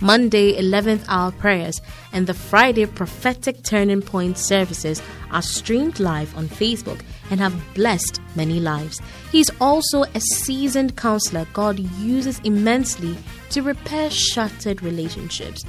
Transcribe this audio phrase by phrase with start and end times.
[0.00, 1.80] Monday 11th hour prayers,
[2.12, 7.00] and the Friday prophetic turning point services are streamed live on Facebook
[7.30, 9.00] and have blessed many lives.
[9.30, 13.16] He's also a seasoned counselor God uses immensely
[13.50, 15.64] to repair shattered relationships.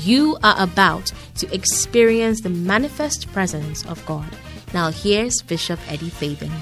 [0.00, 4.28] You are about to experience the manifest presence of God.
[4.72, 6.52] Now, here's Bishop Eddie Fabian.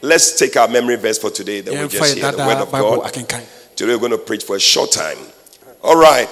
[0.00, 2.56] Let's take our memory verse for today that we yɛmfa just yɛ hear the word
[2.56, 3.61] of bible God.
[3.82, 5.18] Today we're going to preach for a short time.
[5.82, 6.28] All right.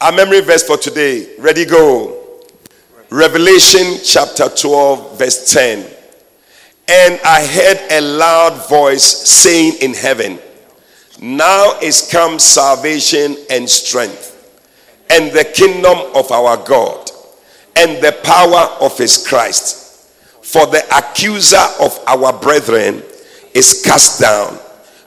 [0.00, 1.34] Our memory verse for today.
[1.36, 2.44] Ready, go.
[3.10, 5.78] Revelation chapter 12, verse 10.
[6.86, 10.38] And I heard a loud voice saying in heaven,
[11.20, 14.56] Now is come salvation and strength,
[15.10, 17.10] and the kingdom of our God,
[17.74, 20.08] and the power of his Christ.
[20.44, 23.02] For the accuser of our brethren
[23.54, 24.56] is cast down,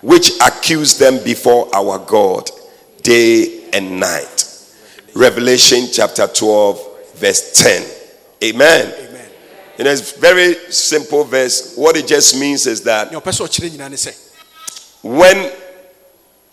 [0.04, 2.52] which accuse them before our God
[3.02, 4.50] day and night.
[5.16, 7.84] Revelation chapter 12, verse 10.
[8.44, 8.94] Amen.
[8.94, 9.14] amen
[9.84, 11.76] know, it's very simple verse.
[11.76, 14.14] What it just means is that nea ɔpɛ sɛ ɔkyerɛ nyinaa ne sɛ
[15.02, 15.52] when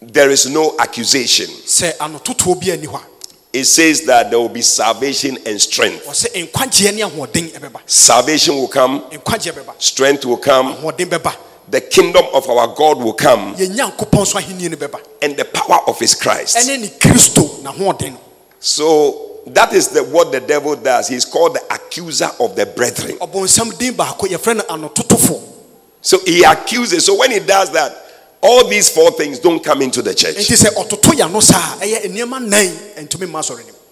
[0.01, 3.11] there is no accusation, sɛ anototoɔ bi ani hɔ a
[3.53, 6.07] it says that there will be salvation and strength.
[6.07, 9.05] ɔsɛ nkwagyeɛ ne ahoɔden ɛbɛba Salvation will come,
[9.79, 10.77] strength will come,
[11.71, 15.45] the kingdom of our God will come, yɛn nyankopɔn so ahenni no bɛba and the
[15.45, 16.57] power of his Christ.
[16.57, 18.21] ɛne ne kristo n'ahoɔden no
[18.59, 21.09] So that is the, what the devil does.
[21.09, 23.17] He's called the accuser of the brethren.
[23.19, 25.41] ɔbɔnsam din baako yɛfrɛ no anototofoɔ
[26.03, 27.07] So he accuses.
[27.07, 27.93] So when he does that,
[28.43, 30.37] all these four things don't come into the church.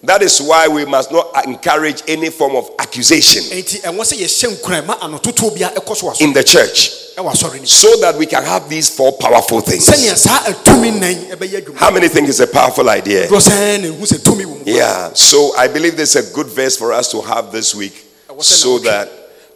[0.03, 0.41] Nti sɛ ɔtoto yɛ saa a, ɛyɛ nneɛma nan ntumi mma asɔre nim That is
[0.41, 4.95] why we must not encourage any form of accusation nti ɛwɔ sɛ yɛhyɛ nkuran ma
[4.99, 8.43] anototoɔ bia ɛkɔ so wɔ in the church ɛwɔ asɔre nim so that we can
[8.43, 9.87] have these four powerful things.
[9.87, 13.27] sɛnea saa atumi nan ɛbɛyɛ adwuma How many think it's a powerful idea?
[13.27, 16.33] doɔ sɛn na ehu sɛ tumi wɔ mu Yeah, so I believe this is a
[16.33, 18.05] good verse for us to have this week
[18.41, 19.09] so that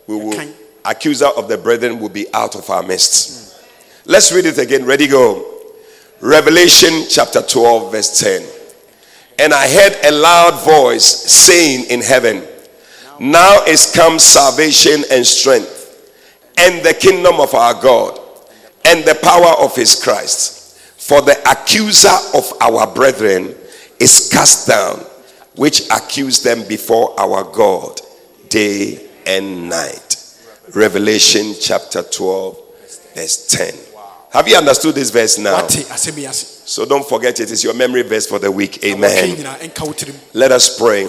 [0.08, 0.38] we will,
[0.84, 3.56] accuser of the brethren will be out of our midst.
[4.06, 4.86] Let's read it again.
[4.86, 5.46] Ready, go.
[6.20, 8.44] Revelation chapter 12, verse 10.
[9.39, 12.44] And I heard a loud voice saying in heaven,
[13.19, 16.11] Now is come salvation and strength,
[16.57, 18.19] and the kingdom of our God,
[18.85, 20.77] and the power of his Christ.
[20.99, 23.55] For the accuser of our brethren
[23.99, 24.99] is cast down,
[25.55, 28.00] which accused them before our God
[28.50, 30.17] day and night.
[30.73, 32.57] Revelation chapter 12,
[33.15, 33.73] verse 10.
[34.31, 35.57] Have you understood this verse now?
[36.63, 38.84] Wate asɛm yi ase So don't forget it is your memory verse for the week.
[38.84, 39.35] Amen.
[39.35, 41.06] nyinaa ɛnka wo tirim Let us pray.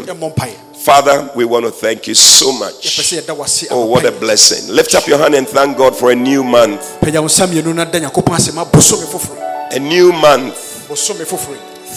[0.84, 2.86] Father, we want to thank you so much.
[2.98, 4.74] sɛ yɛda wase Oh, what a blessing.
[4.74, 6.80] Lift up your hand and thank God for a new month.
[7.00, 9.40] pagya wo nsa mmienu no da nyankopɔn ase ma bosome foforɔ
[9.72, 10.54] A new month.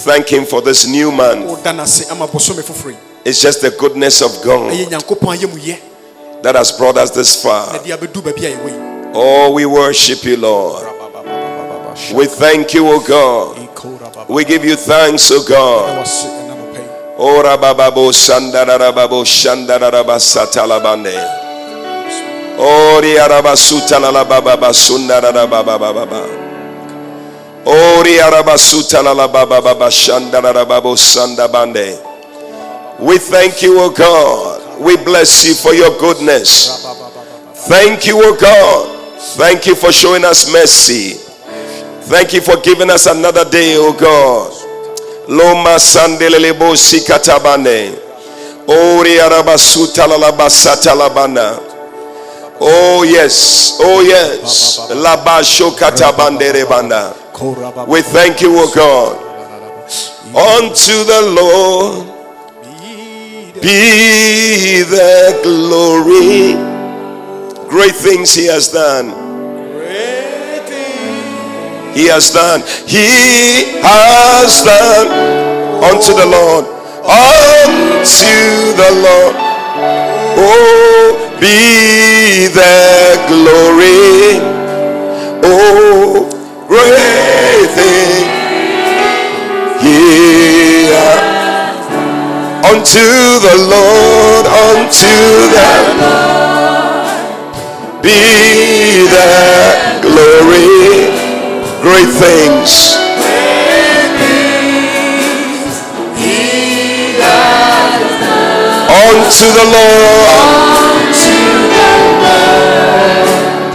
[0.04, 1.44] Thank Him for this new month.
[1.46, 5.36] woda no ase ama bosome foforɔ yi It's just the goodness of God ɛyɛ nyankopɔn
[5.36, 5.76] ayɛ mu yɛ
[6.42, 7.72] that has brought us this far.
[7.82, 10.84] de abɛdu baabi a yɛwɔ yi Oh, we worship you, Lord.
[12.14, 14.28] We thank you, O God.
[14.28, 16.06] We give you thanks, O God.
[17.18, 21.14] Ora bababo shandarababo shandaraba satalabande.
[22.58, 26.22] Ori araba sutalala bababa sundaraba bababa.
[27.66, 31.98] Ori araba sutalala bababa shandarababo sandabande.
[33.00, 34.80] We thank you, O God.
[34.80, 36.84] We bless you for your goodness.
[37.68, 38.94] Thank you, O God.
[39.36, 41.27] Thank you for showing us mercy.
[42.08, 44.52] Thank you for giving us another day, O God.
[45.28, 47.92] Loma sandelelebo sikatabane.
[48.66, 51.60] Ori arabasuta lalabasata labana.
[52.60, 54.80] Oh yes, oh yes.
[54.90, 57.14] Labasho katabanderebanda.
[57.86, 59.16] We thank you, O God.
[60.34, 62.06] Unto the Lord
[63.60, 66.56] be the glory.
[67.68, 69.17] Great things He has done.
[71.98, 72.62] He has done.
[72.86, 75.10] He has done
[75.82, 76.64] unto the Lord.
[77.02, 78.38] Unto
[78.78, 79.34] the Lord.
[80.38, 84.38] Oh, be the glory.
[85.42, 86.30] Oh,
[86.68, 88.30] great thing.
[89.82, 91.18] Has
[92.62, 93.06] Unto
[93.42, 95.14] the Lord, unto
[95.50, 96.38] the Lord.
[98.04, 98.37] be
[101.98, 102.94] great things.
[108.88, 111.14] Unto the Lord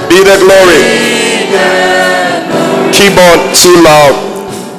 [0.08, 0.84] be the glory.
[2.94, 4.16] Keyboard too loud.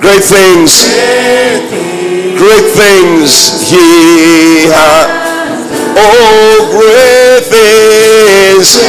[0.01, 0.89] Great things.
[2.39, 5.09] Great things he has.
[5.99, 8.81] Oh, great things.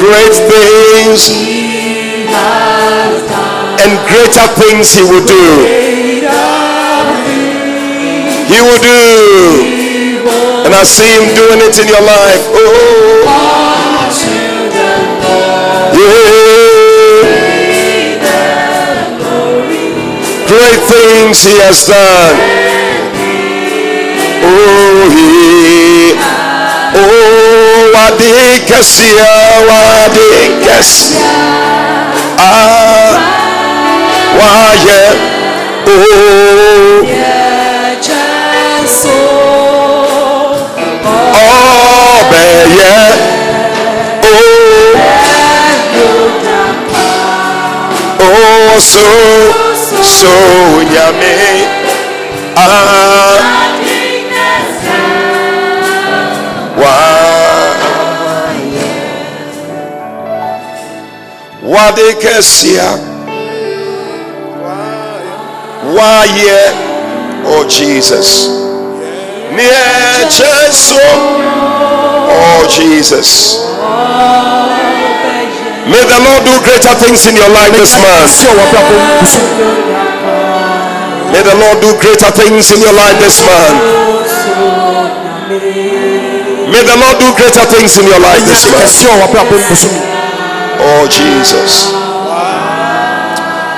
[0.00, 1.65] Great things.
[3.82, 5.44] And greater things he will do.
[8.50, 9.00] He will do.
[10.66, 12.42] And I see him doing it in your life.
[12.50, 13.26] Oh.
[15.94, 16.36] Yeah.
[20.46, 22.36] Great things he has done.
[24.42, 26.14] Oh, he.
[26.94, 29.30] Oh, wadikasia,
[29.68, 31.34] wadikasia.
[32.38, 33.12] Ah,
[34.38, 34.76] why,
[35.88, 37.06] Oh.
[48.18, 49.08] ó ó so
[50.02, 50.34] so
[50.92, 51.34] nyame
[52.56, 53.65] á
[61.76, 62.88] wádé kẹsíà
[65.96, 66.60] wáyé
[67.46, 68.48] oh jesus.
[72.28, 73.62] Oh, Jesus.
[75.86, 78.36] May the Lord do greater things in your life this month.
[81.32, 83.80] May the Lord do greater things in your life this month.
[86.68, 90.15] May the Lord do greater things in your life this month.
[90.78, 91.90] Oh, Jesus.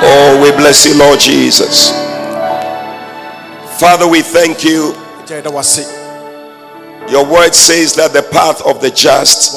[0.00, 1.90] Oh, we bless you, Lord Jesus.
[3.80, 4.94] Father, we thank you.
[7.10, 9.54] Your word says that the path of the just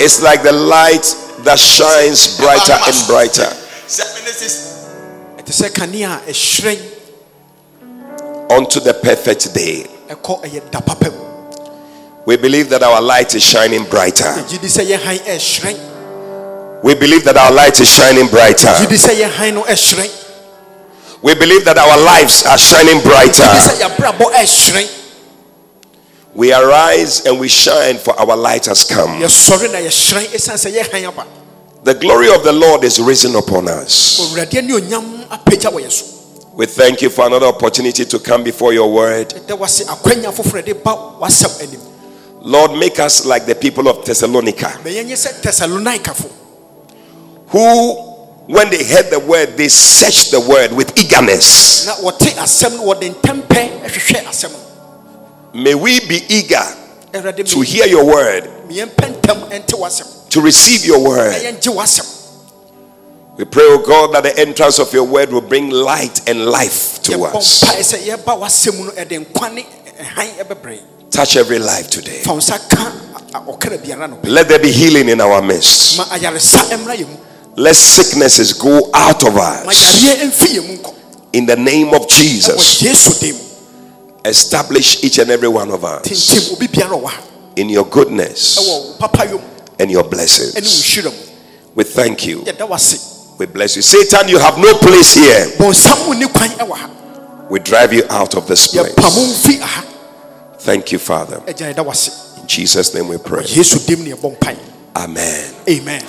[0.00, 1.06] is like the light
[1.44, 3.48] that shines brighter and brighter.
[8.50, 9.86] Unto the perfect day.
[12.26, 14.34] We believe that our light is shining brighter.
[16.82, 18.74] We believe that our light is shining brighter.
[21.22, 23.48] We believe that our lives are shining brighter.
[26.34, 29.20] We arise and we shine, for our light has come.
[31.84, 34.18] The glory of the Lord is risen upon us.
[36.56, 39.32] We thank you for another opportunity to come before your word.
[42.42, 44.78] Lord, make us like the people of Thessalonica,
[47.48, 47.92] who,
[48.48, 51.86] when they heard the word, they searched the word with eagerness.
[55.54, 56.62] May we be eager
[57.44, 58.44] to hear your word,
[60.30, 61.32] to receive your word.
[63.38, 67.02] We pray, oh God, that the entrance of your word will bring light and life
[67.02, 67.62] to us.
[71.16, 72.22] Touch every life today.
[74.24, 75.98] Let there be healing in our midst.
[77.56, 79.64] Let sicknesses go out of us.
[81.32, 82.82] In the name of Jesus,
[84.26, 86.06] establish each and every one of us
[87.56, 88.58] in your goodness
[89.78, 90.54] and your blessings.
[91.74, 92.44] We thank you.
[93.38, 93.82] We bless you.
[93.82, 95.46] Satan, you have no place here.
[97.48, 98.94] We drive you out of this place.
[100.66, 101.44] Thank you, Father.
[101.46, 103.44] In Jesus' name we pray.
[104.96, 105.54] Amen.
[105.68, 106.04] Amen.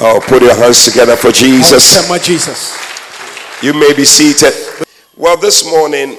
[0.00, 1.94] Oh, put your hands together for Jesus.
[2.18, 3.62] Jesus.
[3.62, 4.52] You may be seated.
[5.16, 6.18] Well, this morning,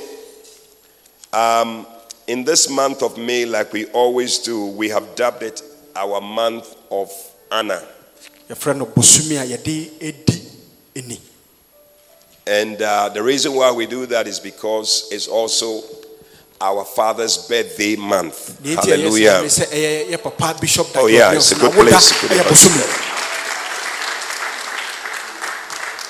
[1.33, 1.85] um,
[2.27, 5.61] in this month of May, like we always do, we have dubbed it
[5.93, 7.11] our month of
[7.51, 7.83] Anna.
[8.49, 11.19] yɛfrɛ no bosome a yɛde
[12.47, 15.81] And uh, the reason why we do that is because it's also
[16.59, 18.59] our father's birthday month.
[18.63, 19.41] Deɛ nti a yɛsɛ Hallelujah.
[19.41, 22.11] ne sɛ ɛyɛ yɛ papa bishop Oh, yeah, it's a good place.
[22.21, 22.67] Good place.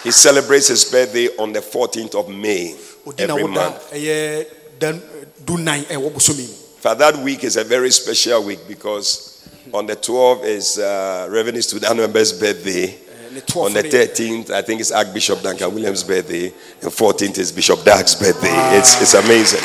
[0.04, 2.76] He celebrates his birthday on the 14th of May
[3.18, 3.92] every month.
[3.92, 4.46] ɛyɛ
[4.80, 5.02] dan
[5.46, 9.86] du nan ɛwɔ bosome mu For that week is a very special week because on
[9.86, 12.88] the 12th is uh, Reverend Student member's birthday.
[12.88, 17.38] Ɛɛ, ne toɔ On the 13th, I think it's Archbishop Duncan Williams' birthday, and 14th
[17.40, 18.54] is Bishop Dag's birthday.
[18.78, 19.60] It's, it's amazing.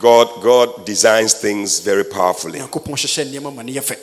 [0.00, 2.58] God, God designs things very powerfully.
[2.58, 3.96] nyankopɔn hyehyɛ nneɛma ma ne yɛ fɛ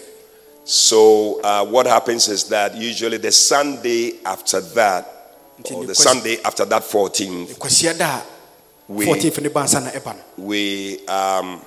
[0.63, 5.33] So, uh, what happens is that usually the Sunday after that,
[5.73, 8.21] or the Sunday after that 14th, kwasia da a
[8.89, 11.61] We- 14 ne bansa na ɛba no we um,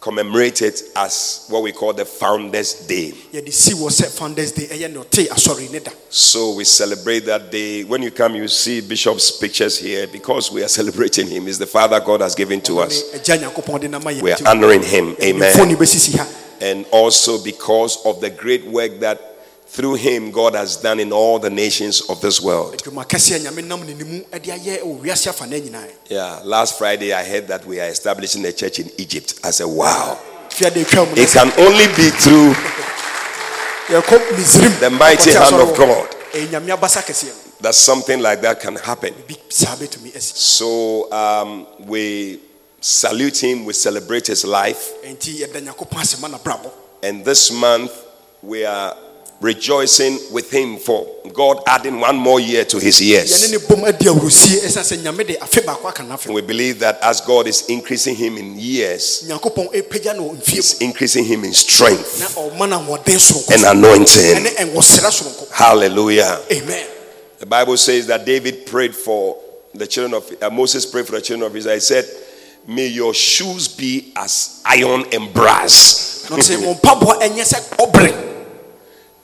[0.00, 3.12] commemorate it as what we call the Founders' Day.
[3.32, 7.50] yɛde si wɔ sɛ founders day ɛyɛ ne ɔte ne da So we celebrate that
[7.50, 7.84] day.
[7.84, 11.44] When you come, you see Bishop's pictures here because we are celebrating him.
[11.46, 13.12] He's the Father God has given to us.
[13.12, 15.16] Ne agya nyankopɔn de nama We are honoring him.
[15.22, 15.52] Amen.
[15.54, 16.26] bɛsisi ha
[16.62, 19.29] And also because of the great work that
[19.72, 22.74] through him God has done in all the nations of this world.
[22.76, 25.88] adwuma kɛseɛ a nyame nam ne ne mu de ayɛ wɔ wiase afa no nyinaa
[26.08, 29.34] Yeah, last Friday I heard that we are establishing a church in Egypt.
[29.44, 30.18] I said, wow.
[30.50, 32.54] fiade twa mu no It can only be through
[33.90, 36.08] The mighty hand of God.
[36.32, 39.14] ɛyɛ nyame abasa kɛseɛ no that something like that can happen.
[39.28, 42.40] bi saa bɛtumi asi So um, we
[42.80, 44.92] salute him, we celebrate his life.
[45.04, 46.70] enti yɛda nyankopɔn ase ma nabrabɔ
[47.02, 47.92] And this month
[48.42, 48.96] we are
[49.40, 53.50] rejoicing with him for God adding one more year to his years.
[53.50, 56.42] ne bom adi awurosie ɛsiane sɛ nyame de afe baako aka no afe And we
[56.42, 60.78] believe that as God is increasing him in years, nyankopɔn ɛpagya no wɔ mfie He's
[60.82, 64.44] increasing him in strength na ɔma no ahoɔden soronko and anointing.
[65.52, 66.40] Hallelujah.
[66.50, 66.86] amen
[67.38, 69.38] The Bible says that David prayed for
[69.74, 71.74] the children of uh, Moses prayed for the children of Israel.
[71.76, 72.04] He said,
[72.68, 76.26] May your shoes be as iron and brass.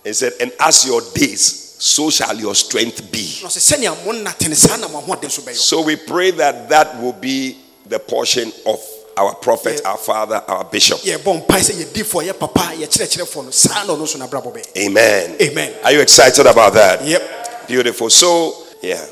[0.06, 3.38] He said, And as your days, so shall your strength be.
[3.42, 7.00] na ɔsɛ sɛnea mo nna tene saa na mo ahoɔden so we pray that that
[7.02, 8.80] will be the portion of
[9.16, 11.00] our prophet, our father, our bishop.
[11.00, 15.36] yɛbɔ mpae sɛ yɛdifoɔ yɛ papa yɛkyerɛkyerɛfoɔ no saa na ɔno nso nabrabɔ bɛyɛ Amen.
[15.40, 15.74] Amen.
[15.84, 17.04] Are you excited about that?
[17.04, 17.66] Yep.
[17.68, 18.08] Beautiful.
[18.08, 19.04] So, yeah,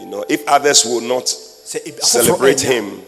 [0.00, 3.02] you know, if others will not sɛ ebi- afoforɔ celebrate him,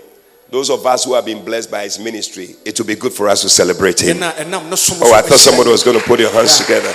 [0.50, 3.28] those of us who have been blessed by his ministry, it will be good for
[3.28, 4.18] us to celebrate him.
[4.18, 6.94] yɛna ɛnam ne som Oh, I thought somebody was going to put your hands together.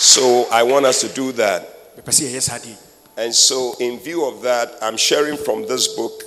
[0.00, 1.68] So I want us to do that.
[1.96, 2.74] mepɛ sɛ yɛyɛ saa deɛ
[3.18, 6.22] And so, in view of that, I'm sharing from this book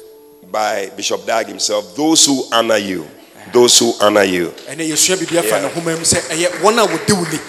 [0.51, 3.07] by Bishop Dag himself those who honor you.
[3.51, 4.53] Those who honor you.
[4.69, 5.61] ɛnɛ yɛsua biribi afa Yeah.
[5.61, 7.39] ne homa mu sɛ ɛyɛ wɔn a wɔde wo ni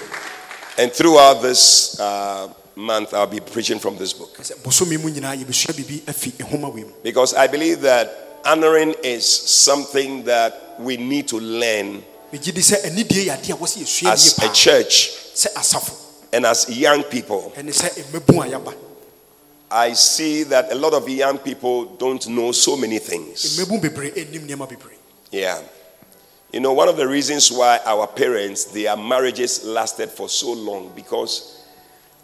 [0.78, 4.34] And throughout this uh, month, I'll be preaching from this book.
[4.38, 8.94] sɛ bosome mu nyinaa yɛbɛsua biribi afi nhoma wei mu Because I believe that honoring
[9.02, 12.02] is something that we need to learn
[12.32, 15.10] megye di sɛ anidie yɛ adeɛ a wɔsɛ yɛsua yie as a church
[16.34, 17.52] and as young people.
[17.56, 18.74] ɛne eh, sɛ mmabu a yɛaba
[19.70, 23.58] I see that a lot of young people don't know so many things.
[23.58, 24.96] Eh, mmabu bebree ɛnnim nneɛma bebree
[25.30, 25.60] Yeah.
[26.52, 30.92] You know, one of the reasons why our parents, their marriages lasted for so long
[30.94, 31.64] because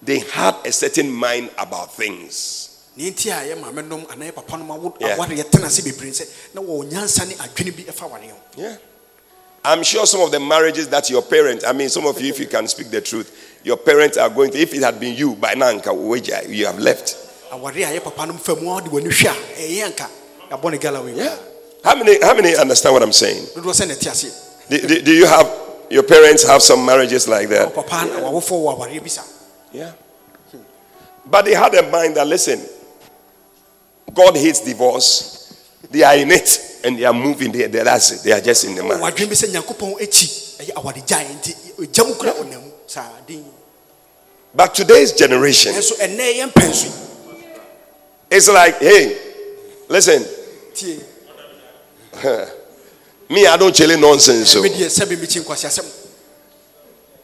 [0.03, 2.67] they had a certain mind about things.
[2.97, 5.15] ne nti a yɛ maame nom anaa yɛ papa nom awo- Yeah.
[5.15, 8.77] aware yɛtena ase bebree sɛ na wɔwɔ nyansa ne adwene bi ɛfa ware ho Yeah.
[9.65, 12.41] I'm sure some of the marriages that your parents, I mean, some of you, if
[12.41, 15.35] you can speak the truth, your parents are going to, if it had been you,
[15.37, 17.17] by now, you have left.
[17.53, 20.09] aware a yɛ papa nom fa mu a wode w'ani a ɛyɛ anka
[20.51, 21.37] yɛabɔ ne gala wei Yeah.
[21.85, 23.45] How many, how many understand what I'm saying?
[23.57, 25.51] dodoɔ sɛ ne Do, do, do you have,
[25.91, 27.75] your parents have some marriages like that?
[27.75, 29.23] Wo papa na wawofoɔ wɔ awareɛ bi sa
[29.73, 29.93] Yeah.
[31.27, 32.61] But they had a mind that, listen,
[34.13, 35.37] God hates divorce.
[35.91, 37.69] They are in it and they are moving there.
[37.69, 38.23] They- That's it.
[38.25, 39.01] They are just in the marriage.
[42.91, 43.45] Wadwene bi sɛ nyankopɔn akyi ɛyɛ awaregyae nti ɔgya mu kora ɔnam mu saa den
[44.55, 46.91] But today's generation, ɛnso ɛnɛ yɛ mpɛnso yi
[48.31, 49.17] it's like, hey,
[49.89, 50.23] listen,
[53.29, 54.51] me, I don't chill in nonsense.
[54.51, 55.85] So medeɛ sɛbe mekyi nkwaseasɛm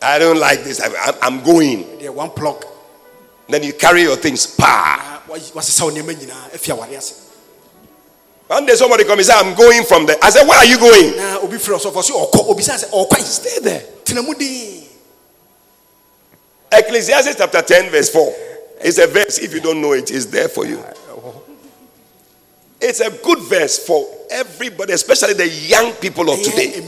[0.02, 0.78] I don't like this.
[0.80, 1.84] I, I'm going.
[2.14, 2.64] one plug
[3.48, 4.46] Then you carry your things.
[4.46, 4.64] Pa.
[4.66, 7.12] Ah, na wayi- wasesa wo nneɛma nyinaa afi aware ase
[8.48, 10.16] One day somebody come and say, I'm going from there.
[10.22, 11.16] I said, Where are you going?
[11.16, 11.58] na obi
[16.72, 18.34] Ecclesiastes chapter 10, verse 4.
[18.80, 19.38] It's a verse.
[19.38, 20.82] If you don't know it, it's there for you.
[22.80, 26.82] It's a good verse for everybody, especially the young people of today,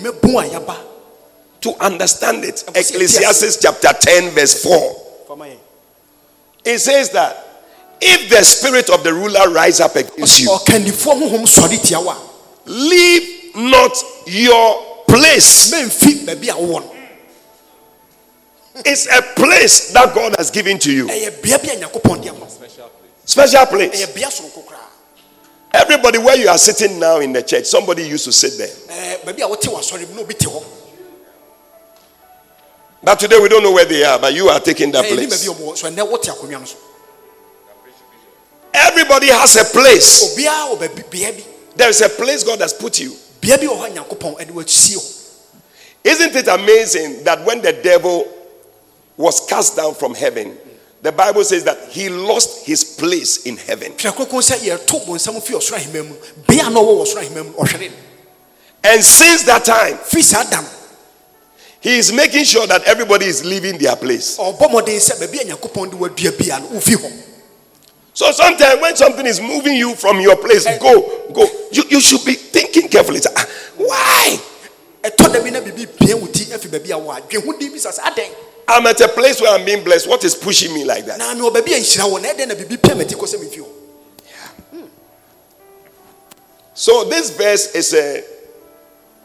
[1.60, 2.62] to understand it.
[2.74, 4.96] Ecclesiastes chapter 10, verse 4.
[6.64, 7.44] It says that
[8.00, 10.50] if the spirit of the ruler rise up against you,
[12.66, 15.70] leave not your place.
[18.84, 21.06] It's a place that God has given to you.
[21.06, 22.48] ɛyɛ bea bi a nyankopɔn de ama wo.
[23.24, 23.90] Special place.
[24.04, 24.76] ɛyɛ bea soronko koraa
[25.74, 28.68] Everybody where you are sitting now in the church, somebody used to sit there.
[28.68, 30.62] Ɛɛ, baabi a wote w'asɔre mu na obi te hɔ
[33.02, 35.26] But today we don't know where they are, but you are taking that ɛyɛ ne
[35.26, 35.46] baabi place.
[35.46, 36.76] a ɔmo wɔ so ɛnɛ wɔte akonnwa no so
[38.74, 40.36] Everybody has a place.
[40.36, 41.44] obiara wɔ baabi bea bi
[41.76, 43.16] There is a place God has put you.
[43.40, 45.14] bea bi wɔ hɔ a nyankopɔn ɛde wɔasie hɔ
[46.04, 48.26] Isn't it amazing that when the devil
[49.18, 50.56] was cast down from heaven,
[51.02, 53.92] the Bible says that he lost his place in heaven.
[53.92, 56.14] twerɛ kronkron sɛ yɛto bɔ nsɛm fi ɔsoro ahema mu
[56.46, 57.96] bea a na ɔwɔ wɔ ɔsoro ahema mu ɔhwere no
[58.84, 59.98] And since that time,
[61.80, 64.38] he is making sure that everybody is leaving their place.
[64.38, 67.12] ɔbɔ mmɔden sɛ baabi a nyankopɔn de wadua bia no wofi hɔ
[68.14, 71.46] So sometimes when something is moving you from your place, go, go.
[71.70, 73.20] You, you should be thinking carefully.
[73.36, 73.46] "Ah,
[73.76, 74.40] Why?
[78.68, 78.84] Ɛtɔ da bi na biribi pia wo ti afi baabi a wɔ a dwe ho
[78.84, 80.08] din bi sa sɛ adɛn I'm at a place where I'm being blessed.
[80.08, 81.18] What is pushing me like that?
[81.18, 83.64] na mewɔ baabi a nhyira wɔ na ɛdɛn na biribi pia mati kɔ sɛ mefi
[86.74, 88.22] So this verse is a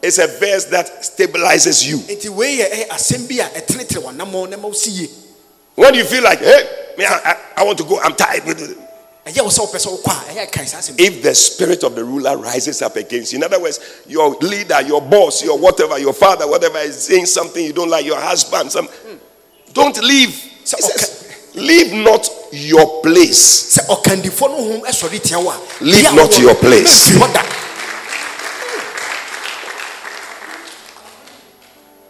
[0.02, 1.98] is a verse that stabilizes you.
[1.98, 5.08] enti wei yɛ ɛyɛ asɛm a ɛtenetene w'anammɔ na ma wo si yie
[5.76, 8.42] When you feel like, hey, me, I, I, I want to go, I'm tired.
[8.44, 11.94] ɛyɛ wo sɛ wopɛ sɛ wokɔ a ɛyɛ kae saa asɛm If the spirit of
[11.94, 15.98] the ruler rises up against you, in other words, your leader, your boss, your whatever,
[15.98, 18.88] your father, whatever is saying something you don't like, your husband, some,
[19.74, 20.30] don't leave.
[20.64, 23.76] So, says, leave not your place.
[23.76, 25.38] sɛ ɔkandifoɔ no hom ɛsɔre tia
[25.80, 27.10] Leave not your place.
[27.18, 27.60] da hmm.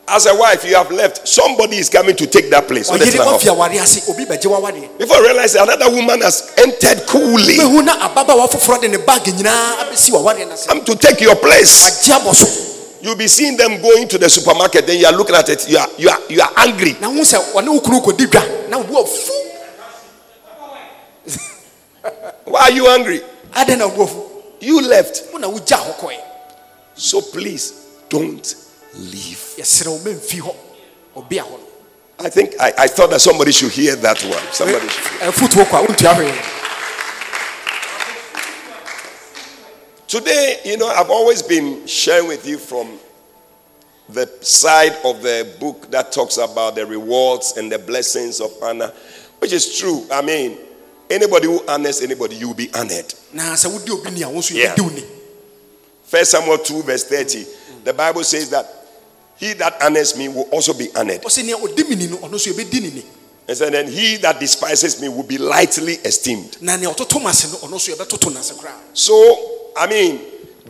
[0.07, 1.27] As a wife, you have left.
[1.27, 2.87] Somebody is coming to take that place.
[2.89, 3.57] So let's ɔyere laugh wafi off.
[3.57, 7.97] aware ase obi bɛgye wawareɛ Before you realize another woman has entered coolly, mehu na
[8.09, 12.07] ababaawa foforɔ de ne baage nyinaa abɛsi wawareɛ no ase come to take your place.
[13.05, 15.35] Agye abɔ so You'll be seeing them going to the supermarket, then you are looking
[15.37, 16.97] at it, you are you are you are angry.
[17.01, 19.31] na ho sɛ ɔne wo kunu kɔdi dwa na wobu afu
[22.45, 23.21] Why are you angry?
[23.55, 24.23] na wobu afu
[24.61, 25.25] You left.
[25.33, 26.17] wo na wogya hɔ kɔɛ
[26.95, 27.73] So please
[28.09, 28.55] don't
[28.95, 29.39] leave.
[29.59, 30.55] yɛserɛ wo mɛmfi hɔ
[31.17, 31.59] ɔbea hɔ
[32.21, 34.41] I think I, I thought that somebody should hear that one.
[34.53, 35.21] Somebody should.
[40.15, 43.01] Today, you know, I've always been sharing with you from
[44.09, 48.93] the side of the book that talks about the rewards and the blessings of honor,
[49.41, 50.07] which is true.
[50.13, 50.57] I mean,
[51.11, 53.13] anybody who honors anybody, you will be honored.
[53.33, 54.73] na sɛ wodi obi ni a wo nso Yeah.
[54.77, 55.03] yɛdi wo ni
[56.05, 57.45] First Samuel 2, verse 30.
[57.83, 58.71] The Bible says that
[59.35, 61.23] he that honors me will also be honored.
[61.23, 63.03] ɔsɛ nea ɔdi me ni no ɔno nso yɛbɛdi
[63.49, 66.63] And so then he that despises me will be lightly esteemed.
[66.63, 70.21] na nea ɔtoto m ase no ɔno nso yɛbɛtoto no ase koraa So, I mean,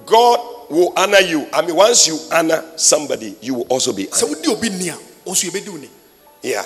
[0.07, 1.47] God will honor you.
[1.53, 4.37] I mean, once you honor somebody, you will also be honored.
[4.39, 5.89] wodi obi ni a wo nso yɛbɛdi wo ni
[6.43, 6.65] Yeah.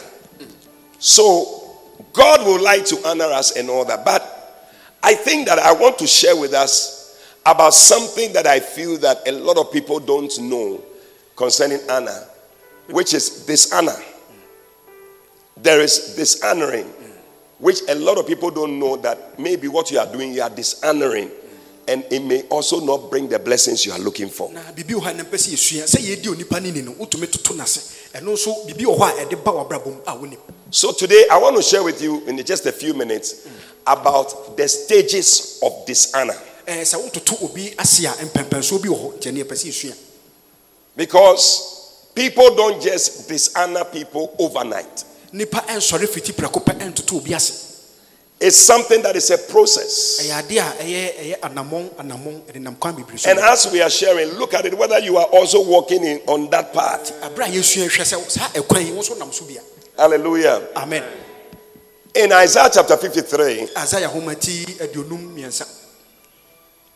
[0.98, 1.78] So,
[2.12, 4.04] God will like to honor us and all that.
[4.04, 4.22] But
[5.02, 6.98] I think that I want to share with us
[7.46, 10.82] about something that I feel that a lot of people don't know
[11.36, 12.26] concerning honor,
[12.90, 13.94] which is dishonor.
[15.56, 16.86] There is dishonoring,
[17.58, 20.50] which a lot of people don't know that maybe what you are doing, you are
[20.50, 21.30] dishonoring,
[21.88, 24.52] and it may also not bring the blessings you are looking for.
[24.52, 26.92] na biribi wɔ hɔ a na mpɛ sɛ yɛsua sɛ yɛdi onipa no ni no
[26.92, 27.80] wotumi toto no ase
[28.14, 30.38] ɛno nso biribi wɔ hɔ a ɛde ba w'abrabɔ mu a wonim
[30.70, 33.48] So today I want to share with you in just a few minutes
[33.86, 36.36] about the stages of dishonor.
[36.66, 39.94] ɛɛ sɛ wototo obi ase a mpɛmpɛnsoɔ bi wɔ hɔ nti ɛne yɛpɛ sɛ yɛsua
[40.96, 45.04] Because people don't just dishonor people overnight.
[48.40, 50.20] It's something that is a process.
[50.22, 53.82] ɛyɛ ade a ɛyɛ ɛyɛ anammɔn anammɔn ɛde nam kwan bebree so And as we
[53.82, 57.12] are sharing, look at it whether you are also walking in on that path.
[57.22, 59.60] aberɛ a yɛsua hwɛ sɛ saa ɛkwan yi wo nso nam so bia
[59.96, 60.68] Hallelujah.
[60.76, 61.02] amen
[62.14, 65.66] In Isaiah chapter 53, isaia homa ti aduonum mmiɛnsa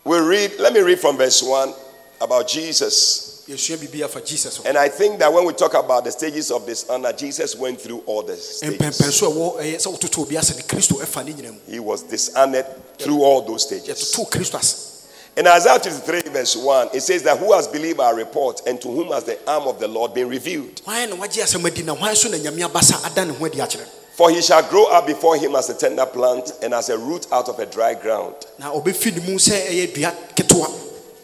[0.04, 1.74] we read, let me read from verse 1
[2.20, 3.31] about Jesus.
[3.48, 6.66] Yɛsua biribi afa jesus And I think that when we talk about the stages of
[6.66, 8.78] dishonor, Jesus went through all the stages.
[8.78, 11.80] mpɛmpɛnso a ɛwɔ ɛyɛ sɛ wototo obi ase ne kristo ɛfa ne nyina mu He
[11.80, 12.66] was dishonored
[12.98, 13.88] through all those stages.
[14.14, 14.88] yɛtoto kristo ase
[15.34, 18.88] In Isaiah 53, verse 1, it says that who has believed our report and to
[18.88, 20.80] whom has the arm of the Lord been revealed?
[20.84, 23.58] hwan na wagye asɛm adi na hwan so na nyame abasa ada ne ho adi
[23.58, 26.98] akyerɛ For he shall grow up before him as a tender plant and as a
[26.98, 28.34] root out of a dry ground.
[28.58, 30.68] na ɔbɛfi ne mu sɛ ɛyɛ dua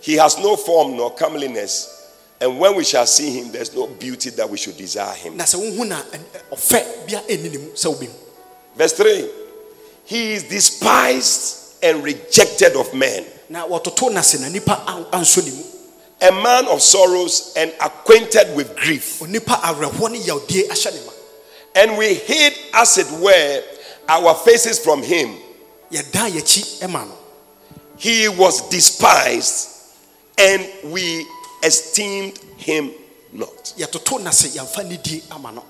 [0.01, 1.98] He has no form nor comeliness,
[2.41, 5.37] and when we shall see him, there's no beauty that we should desire him.
[5.37, 8.11] na sɛ wohu na ɛ- ɛ- ɔfɛ bia ɛnni ne mu sɛ wobɛhu
[8.77, 9.29] Verse 3
[10.05, 15.45] He is despised and rejected of men, na wɔtoto no ase na nipa an- ansɔ
[15.45, 15.63] ne mu
[16.21, 19.21] a man of sorrows and acquainted with grief.
[19.21, 21.13] onipa awerɛhoɔ ne yawdie ahyɛ ne ma
[21.75, 23.63] And we hid, as it were,
[24.09, 25.37] our faces from him.
[25.93, 27.15] yɛdan yɛkyi ɛma no
[27.99, 29.69] He was despised,
[30.39, 31.27] and we
[31.63, 32.91] esteemed him
[33.33, 33.73] not.
[33.79, 35.65] yɛtoto no ase yɛmfa ne die ama no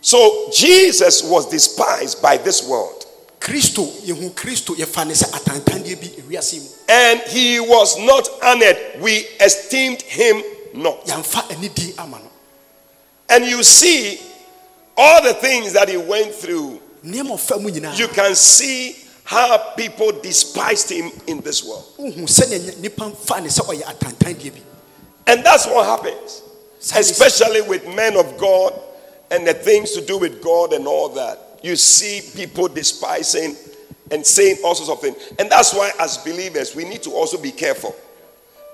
[0.00, 3.06] So Jesus was despised by this world.
[3.40, 8.76] kristo yɛhu kristo yɛfa ne sɛ atantandeɛ bi ewiase mu And he was not honored.
[9.00, 10.42] We esteemed him
[10.74, 11.04] not.
[11.06, 12.28] yɛmfa ani din ama no
[13.28, 14.18] And you see
[14.96, 16.80] all the things that he went through.
[17.04, 21.84] nneɛma ɔfa mu nyinaa You can see how people despised him in this world.
[25.26, 26.42] Wohu sɛnea nipa mfa ne sɛ ɔyɛ atantandeɛ bi And that's what happens,
[26.96, 28.72] especially with men of God
[29.30, 31.38] and the things to do with God and all that.
[31.62, 33.56] You see people despising
[34.10, 35.32] and saying all sorts of things.
[35.38, 37.94] And that's why, as believers, we need to also be careful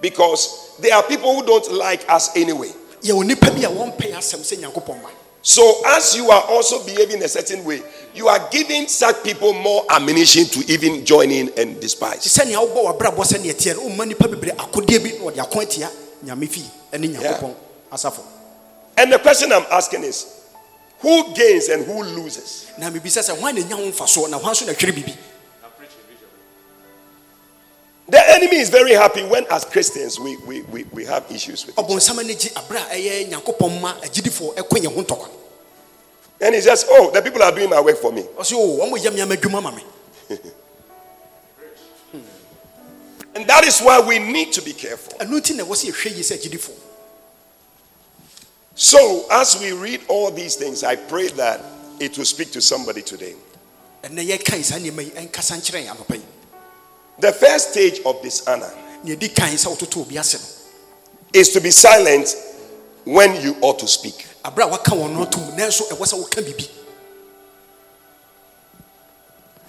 [0.00, 2.72] because there are people who don't like us anyway.
[3.02, 5.08] yɛwɔ nipa bi a wɔmpɛ asɛm sɛ nyankopɔn ma
[5.40, 7.80] So, as you are also behaving a certain way,
[8.12, 12.24] you are giving such people more ammunition to even join in and despise.
[16.24, 16.26] Sɛnea wobɔ w'abrabɔ sɛnea ɛteɛ no womma nipa bebree akodeɛ bi na wɔde ako atia
[16.26, 17.54] nyame fii ne nyankopɔn
[17.92, 18.22] asafo
[18.96, 20.26] And the question I'm asking is
[21.00, 22.66] who gains and who loses?
[22.78, 25.16] na mebisa sɛ hwan na ɛnya ho mfasoɔ na hwan so na hwere biribi
[28.11, 31.78] The enemy is very happy when, as Christians, we, we, we, we have issues with
[31.78, 31.85] it.
[31.85, 35.28] ɔbɔnsam ani gye aberɛ a ɛyɛ nyankopɔn ma agyidifoɔ ɛkɔ yɛn ho ntɔkwa
[36.40, 38.24] And he says, Oh, the people are doing my work for me.
[38.38, 38.42] Oh,
[43.38, 45.16] And that is why we need to be careful.
[45.20, 46.74] ɛno nti na ɛwɔ sɛ yɛhwɛ yi sɛ agyidifoɔ
[48.74, 51.61] So, as we read all these things, I pray that
[52.01, 53.37] it will speak to somebody today.
[54.03, 56.22] ɛnɛ yɛkan saa nneɛma yi ɛnkasa nkyerɛ yɛn anɔpa yi
[57.20, 58.74] The first stage of dishonor
[59.05, 60.40] nea ɛdi kan sɛ wototo obi ase no
[61.40, 62.35] is to be silent
[63.05, 64.27] when you ought to speak.
[64.44, 66.68] aberɛ a waka wɔn no atom nanso ɛwɔ sɛ woka biribi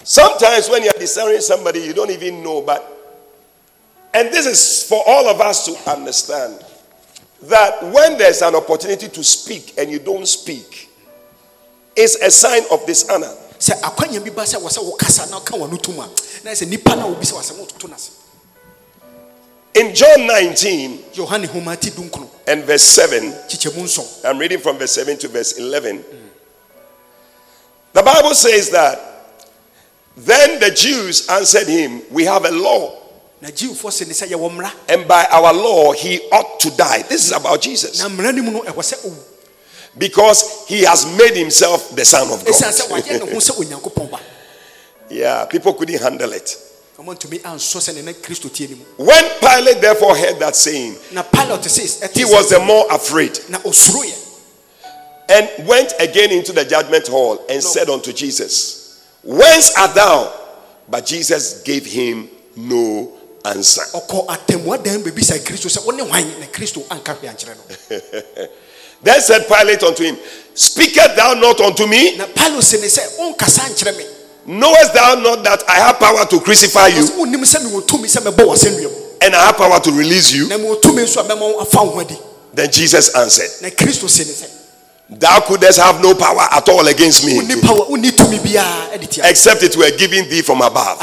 [0.03, 2.95] Sometimes when you are discerning somebody, you don't even know, but
[4.13, 6.63] and this is for all of us to understand
[7.43, 10.89] that when there's an opportunity to speak and you don't speak,
[11.95, 13.33] it's a sign of dishonor.
[13.59, 16.07] sɛ akwanya bi ba sɛ wɔ sɛ wokasa na woka wɔn tom a
[16.43, 18.11] na sɛ nipa no a wobi sɛ wasɛm wototo no ase
[19.75, 24.77] In John 19 yohane homa ti dunkron and verse 7, kyikyɛmu nson I'm reading from
[24.77, 26.03] verse 7 to verse 11.
[27.93, 28.99] The Bible says that
[30.17, 32.98] then the Jews answered him, We have a law,
[33.41, 37.03] na jiwfoɔ se ne sɛ yɛwɔ mmara and by our law he ought to die.
[37.03, 39.17] This is about Jesus na mmara no mu no ɛwɔ sɛ owu
[39.97, 42.53] because he has made himself the Son of God.
[42.53, 44.19] wayɛ ne ho sɛ onyankopɔn ba
[45.09, 46.55] yeah, people couldn't handle it.
[46.97, 50.55] ɔma ntumi ansɔ sɛ ne na kristo tie no mu When Pilate therefore heard that
[50.55, 53.39] saying, na pilate se he was the more afraid
[55.29, 60.33] and went again into the judgment hall and said unto Jesus, Whence art thou?
[60.89, 63.81] But Jesus gave him no answer.
[63.93, 68.47] ɔkɔ atemmuadan bebisa kristo sɛ wo ne hwan na kristo anka hwee ankyerɛ no
[69.01, 70.17] Then said Pilate unto him,
[70.53, 72.17] Speakest thou not unto me?
[72.17, 74.05] na pilate se ne sɛ me
[74.45, 78.21] Knowest thou not that I have power to crucify you Ɔsɛ wonnim sɛ tumi sɛ
[78.29, 80.47] mɛbɔ w'asɛnnua and I have power to release you?
[80.47, 82.17] na tumi nso a mɛma wo afa wo ho adi
[82.53, 84.33] Then Jesus answered, na kristo se ne
[85.17, 89.07] Thou couldst have no power at all against me, wonni power wonni tumi biara de
[89.07, 90.99] tia except it were given thee from above.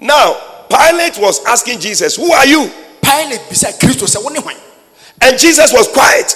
[0.00, 0.36] Now,
[0.68, 2.70] Pilate was asking Jesus, Who are you?
[3.00, 4.56] pilate bisa kristo sɛ wo ne hwan
[5.20, 6.34] And Jesus was quiet.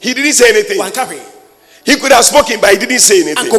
[0.00, 0.80] He didn't say anything.
[1.84, 3.50] He could have spoken, but he didn't say anything.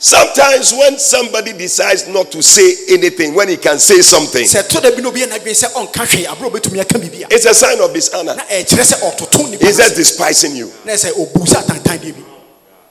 [0.00, 4.82] Sometimes, when somebody decides not to say anything, when he can say something, sɛ ɛtɔ
[4.82, 7.34] da bi na obi yɛ n'adwene sɛ ɔnka hwee aberɛ a wobɛtumi aka biribi a
[7.34, 8.34] it's a sign of dishonor.
[8.36, 10.72] na ɛkyerɛ sɛ ɔtoto nipa He's no just despising you.
[10.84, 12.22] na sɛ ɔbu sɛ atantandeɛ bi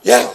[0.04, 0.30] Yeah.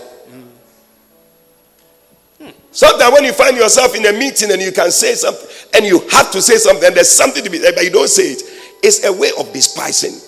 [2.71, 6.01] Sometimes when you find yourself in a meeting and you can say something and you
[6.11, 8.43] have to say something, and there's something to be said, but you don't say it,
[8.83, 10.19] it's a way of despising.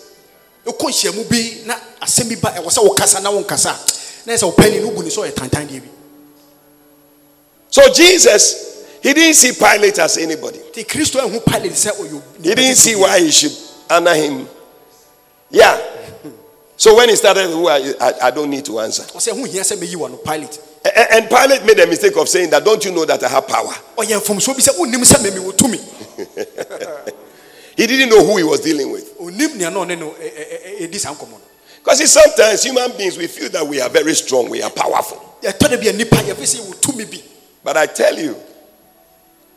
[7.74, 10.58] So Jesus, he didn't see Pilate as anybody.
[10.70, 13.50] nti kristo ahu pilate sɛ ɔyɛ He didn't see why he should
[13.90, 14.48] honor him.
[15.50, 15.76] Yeah.
[16.76, 17.94] So when he started, who are you?
[18.00, 19.02] I, I don't need to answer.
[19.02, 22.16] ɔsɛ ho hia sɛ mɛyi wɔ no pilate A- a- And Pilate made a mistake
[22.16, 23.74] of saying that, don't you know that I have power?
[23.98, 25.80] ɔyɛ mfomsoɔ bi sɛ wonnim sɛ memi wɔ tumi
[27.76, 29.18] He didn't know who he was dealing with.
[31.82, 35.20] Because see, sometimes human beings, we feel that we are very strong, we are powerful.
[37.64, 38.36] Yɛtɔ da bi a nnipa yɛfɛ sɛ yɛwɔ tumi bi But I tell you,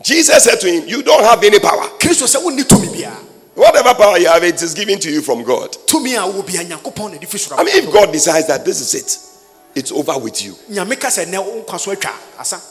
[0.02, 1.89] Jesus said to him, You don't have any power.
[2.00, 3.24] kristo sɛ wonni tumi biara
[3.56, 5.72] Whatever power you have, it is given to you from God.
[5.88, 8.93] tumi a wɔ bia nyankopɔn na de I mean, if God decides that this is
[8.93, 9.17] it,
[9.76, 10.54] it's over with you.
[10.70, 12.62] nyame ka sɛ nɛ wo nkwa so atwa asa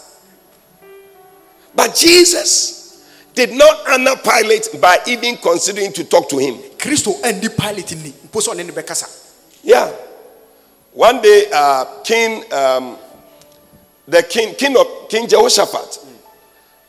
[1.75, 6.55] But Jesus did not honor Pilate by even considering to talk to him.
[6.79, 9.09] kristo andi pilate ni mpo sɛ ɔne ne bɛkasa
[9.62, 9.90] Yeah.
[10.92, 12.96] One day, uh, King, um,
[14.08, 15.98] the king, king of King Jehoshaphat,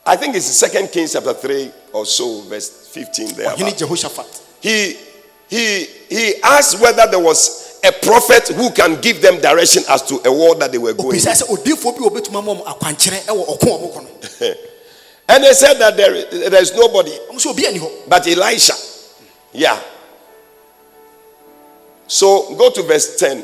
[0.05, 3.29] I think it's second King chapter three or so, verse fifteen.
[3.31, 4.97] Oh, there, ɔhene jehoshaphat he
[5.49, 10.19] he he asked whether there was a prophet who can give them direction as to
[10.25, 11.11] a war that they were going.
[11.17, 14.53] obisa sɛ odiifoɔ bi a obɛtumi ama ɔmo akwankyerɛ ɛwɔ ɔko a ɔmo kɔ no
[15.29, 18.73] And they said that there, there is nobody ɔmo sɛ obi ani hɔ but Elisha.
[19.51, 19.79] Yeah.
[22.07, 23.43] So go to verse 10.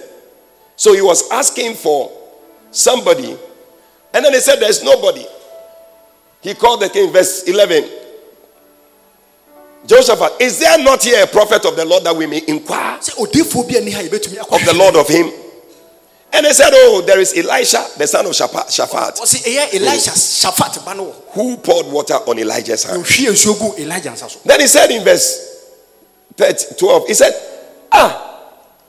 [0.76, 2.12] So he was asking for
[2.72, 3.38] somebody,
[4.14, 5.26] and then he said there's nobody.
[6.42, 7.90] He called the king, verse 11.
[9.86, 13.16] Jehoshaphat, is there not here a prophet of the Lord that we may inquire sɛ
[13.16, 15.32] odiifoɔ bi ani ha yɛbɛtumi of the Lord of him?
[16.36, 20.12] And they said, Oh, there is Elisha, the son of Shaphat, Shaphat ɔsi ɛyɛ elisha
[20.12, 23.04] shaphat ba no wɔ who poured water on Elijah's hand.
[23.04, 25.50] ohwie nsuo gu elijah nsa so Then he said in verse
[26.36, 27.34] 12, he said,
[27.92, 28.33] Ah,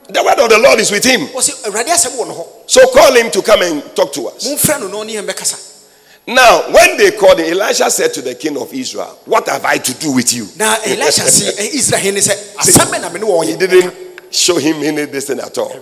[0.09, 1.27] the word of the Lord is with him.
[1.27, 4.47] ɔsi awurade asɛm wɔ no hɔ So call him to come and talk to us.
[4.47, 5.71] momfrɛ no na ɔne yɛn bɛkasa
[6.27, 9.77] Now, when they called him, Elisha said to the king of Israel, What have I
[9.77, 10.47] to do with you?
[10.57, 14.57] Now, elisha ɛ, eh, israel hene sɛ asɛm bɛ na me ne He didn't show
[14.57, 15.75] him any this thing at all.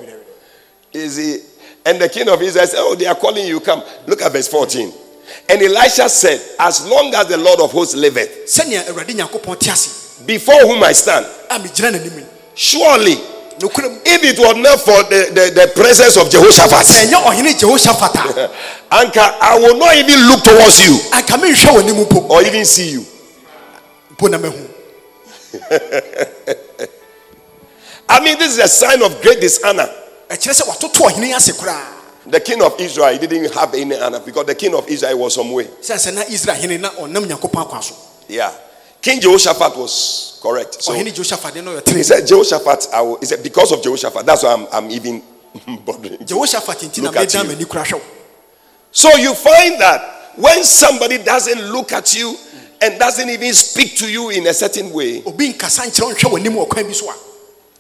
[0.92, 1.38] Is he?
[1.86, 3.84] And the king of Israel said, Oh, they are calling you, come.
[4.08, 4.92] Look at verse 14.
[5.50, 9.70] And Elisha said, As long as the Lord of hosts liveth, sɛnea awurade nyankopɔn te
[9.72, 13.16] ase before whom I stand, a megyina n'anim yi surely,
[13.60, 16.86] if it was not for the, the, the presence of Jehoshaphat,
[17.60, 18.50] jehoshaphat ah.
[19.02, 22.92] Anka, I will not even look towards you anka menhwɛ w'anim mpo or even see
[22.92, 23.06] you.
[28.10, 29.90] I mean, this is a sign of great dishonor.
[30.30, 31.88] ɛkyerɛ sɛ watoto ɔhene yi ase koraa
[32.26, 35.34] The king of Israel he didn't have any honor because the king of Israel was
[35.36, 35.66] some way.
[35.66, 37.96] sɛ sɛ israel hene na ɔnam nyankopɔn akwan so
[38.28, 38.52] Yeah.
[39.04, 40.82] King Jehoshaphat was correct.
[40.82, 44.44] So ɔhene jehoshaphat no he said, Jehoshaphat, I will, he said, because of Jehoshaphat, that's
[44.44, 45.22] why I'm, I'm even
[45.86, 46.26] bothering.
[46.26, 47.34] jehoshaphat Look at
[47.92, 48.02] you.
[48.94, 52.34] So you find that when somebody doesn't look at you
[52.82, 56.40] and doesn't even speak to you in a certain way, obi nkasa nkyerɛ wo nhwɛ
[56.40, 57.16] w'anim wɔ kwan bi so a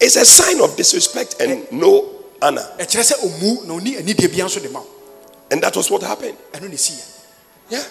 [0.01, 1.65] it's a sign of disrespect and eh.
[1.71, 2.09] no
[2.41, 2.67] honor.
[2.77, 4.87] ɛkyerɛ sɛ ɔmu na ɔni anidie bia nso de ma wo
[5.51, 6.37] And that was what happened.
[6.51, 7.11] ɛno ne siiɛ
[7.69, 7.83] Yeah.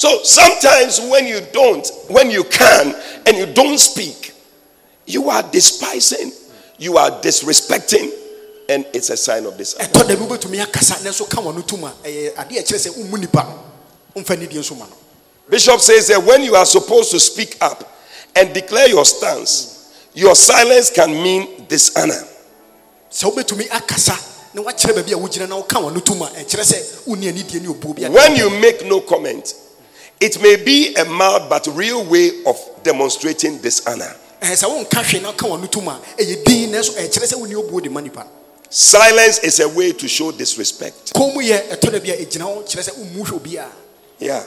[0.00, 2.94] So sometimes when you don't, when you can,
[3.26, 4.32] and you don't speak,
[5.04, 6.32] you are despising,
[6.78, 8.08] you are disrespecting,
[8.70, 9.74] and it's a sign of this.
[9.74, 12.78] ɛtɔ da bi wobɛtumi akasa nanso ka wɔ no tom a ɛyɛ adeɛ a ɛkyerɛ
[12.78, 13.60] sɛ wommu nipa no
[14.22, 14.86] womfa nidie nso ma
[15.50, 17.86] Bishop says that when you are supposed to speak up
[18.34, 22.26] and declare your stance, your silence can mean dishonor.
[23.12, 24.16] sɛ wobɛtumi akasa
[24.54, 27.60] na woakyerɛ baabi a wogyina na woka wɔ no tom a ɛkyerɛ sɛ wonni anidie
[27.60, 29.52] ne ɔbuo When you make no comment,
[30.20, 34.14] it may be a mild but real way of demonstrating dishonor.
[34.42, 36.92] Eh, ɛɛ sɛ wonka hwee na woka wɔ no tom a eh, ɛyɛ din nanso
[36.96, 38.30] ɛkyerɛ eh, sɛ wonni ɔbuo de ma nipa no
[38.72, 41.12] Silence is a way to show disrespect.
[41.12, 43.70] kɔn mu yɛ ɛtɔ da bi a ɛgyina hɔ kyerɛ sɛ wommu hwɛ obiara
[44.20, 44.44] Yeah.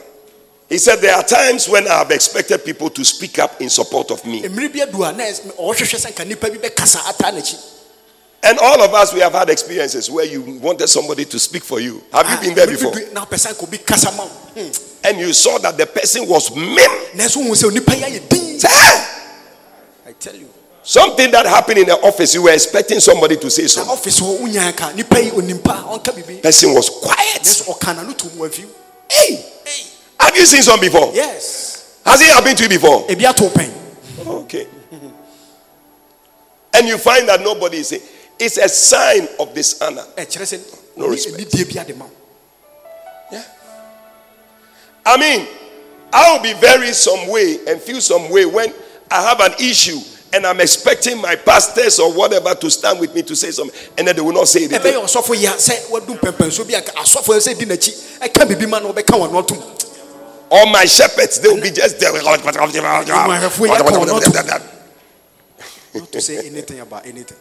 [0.70, 4.12] He said, There are times when I have expected people to speak up in support
[4.12, 4.44] of me.
[8.46, 11.80] And all of us, we have had experiences where you wanted somebody to speak for
[11.80, 12.04] you.
[12.12, 12.92] Have you been there Ah, before?
[12.92, 14.70] mmerɛ bi na wopɛ sɛ nka obi kasa ma wo Hmm.
[15.06, 16.90] And you saw that the person was mem.
[17.16, 20.50] nanso wohu sɛ onipa yi ayɛ din Say, I tell you
[20.86, 23.96] Something that happened in the office, you were expecting somebody to say something.
[23.96, 27.42] ɔfis hɔ wonya ka nipa yi onimpa ɔnka biribi Person was quiet.
[27.42, 28.68] nanso ɔka na no tom wafiw
[29.10, 29.46] Hey,
[30.20, 31.12] have you seen some before?
[31.14, 33.08] yes Has it happened to you before?
[33.08, 33.72] ebi ato pɛn
[34.28, 34.68] Okay.
[36.74, 38.02] And you find that nobody is saying
[38.40, 40.04] it's a sign of dishonor.
[40.98, 41.38] No respect.
[41.38, 42.12] anidie bi ade ma wo
[45.06, 45.48] I mean,
[46.14, 48.74] I will be very some way and feel some way when
[49.12, 50.00] I have an issue
[50.34, 54.08] and I'm expecting my pastors or whatever to stand with me to say something, and
[54.08, 54.94] then they will not say anything.
[54.94, 58.80] ɔsɔfo yi a sɛ wadu mpɛmpɛnso bi a asɔfo sɛ di n'akyi ɛka biribi ma
[58.80, 59.62] na wɔbɛka wɔn no atom
[60.50, 62.12] Or my shepherds, they will be just there.
[65.96, 67.38] not to say anything about anything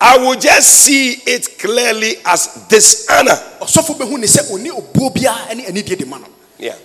[0.00, 3.36] I will just see it clearly as dishonor.
[3.60, 6.26] ɔsɔfo bɛhu ne sɛ ɔne obuo biara ne anidie de ma no
[6.58, 6.76] Yeah.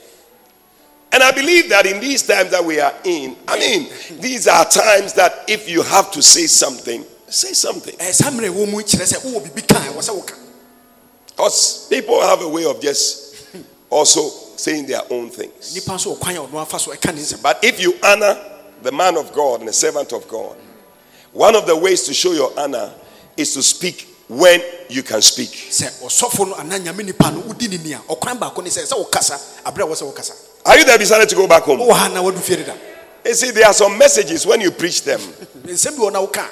[1.13, 3.89] And I believe that in these times that we are in, I mean,
[4.21, 7.95] these are times that if you have to say something, say something.
[7.97, 10.33] ɛɛ saa mmerɛ ɛwɔ mu kyerɛ sɛ wowɔ biribi ka ɛwɔ sɛ woka
[11.27, 13.35] Because people have a way of just
[13.89, 15.73] also saying their own things.
[15.75, 18.37] nipa nso wɔ kwan a ɔno afa so ɛka ne nsɛm But if you honor
[18.81, 20.55] the man of God and the servant of God,
[21.33, 22.93] one of the ways to show your honor
[23.37, 25.49] is to speak when you can speak.
[25.49, 28.87] sɛ ɔsɔfo no anaa nyame nipa no wodi ne ni a ɔkwan baako ne sɛ
[28.87, 30.31] sɛ wokasa aberɛ a wɔ sɛ wokasa
[30.65, 31.79] Are you there decided to go back home?
[31.79, 32.73] wowɔ ha na wadu fie deda
[33.25, 35.19] You see, there are some messages when you preach them,
[35.65, 36.45] nsɛm bi wɔ na woka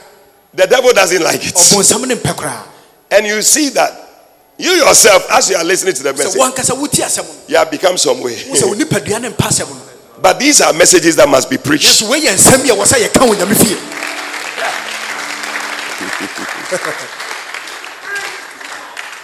[0.53, 1.55] the devil doesn't like it.
[1.55, 2.63] ɔbonsam ne mpɛ koraa
[3.11, 4.07] And you see that
[4.57, 7.71] you yourself, as you are listening to the message, woankasa wotie asɛm no you have
[7.71, 8.35] become some way.
[8.49, 9.81] wo sɛ wo nipadua ne mpa asɛm no
[10.21, 12.03] But these are messages that must be preached.
[16.69, 18.67] Yesu woyɛ nsɛm bi a wɔ sɛ yɛka wɔ nyame fie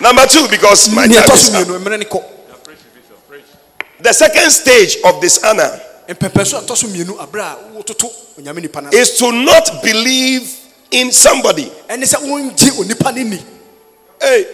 [0.01, 1.67] Number two, because my time is up.
[1.67, 2.23] mmienu mmerɛ ne kɔ
[4.01, 8.61] The second stage of dishonor mpɛpɛ so a ɛtɔ so mmienu aberɛ a wototo onyame
[8.61, 8.93] nipa no ase.
[8.95, 10.49] is to not believe
[10.91, 11.71] in somebody.
[11.89, 13.43] ɛne sɛ wongye onipa
[14.21, 14.45] Hey,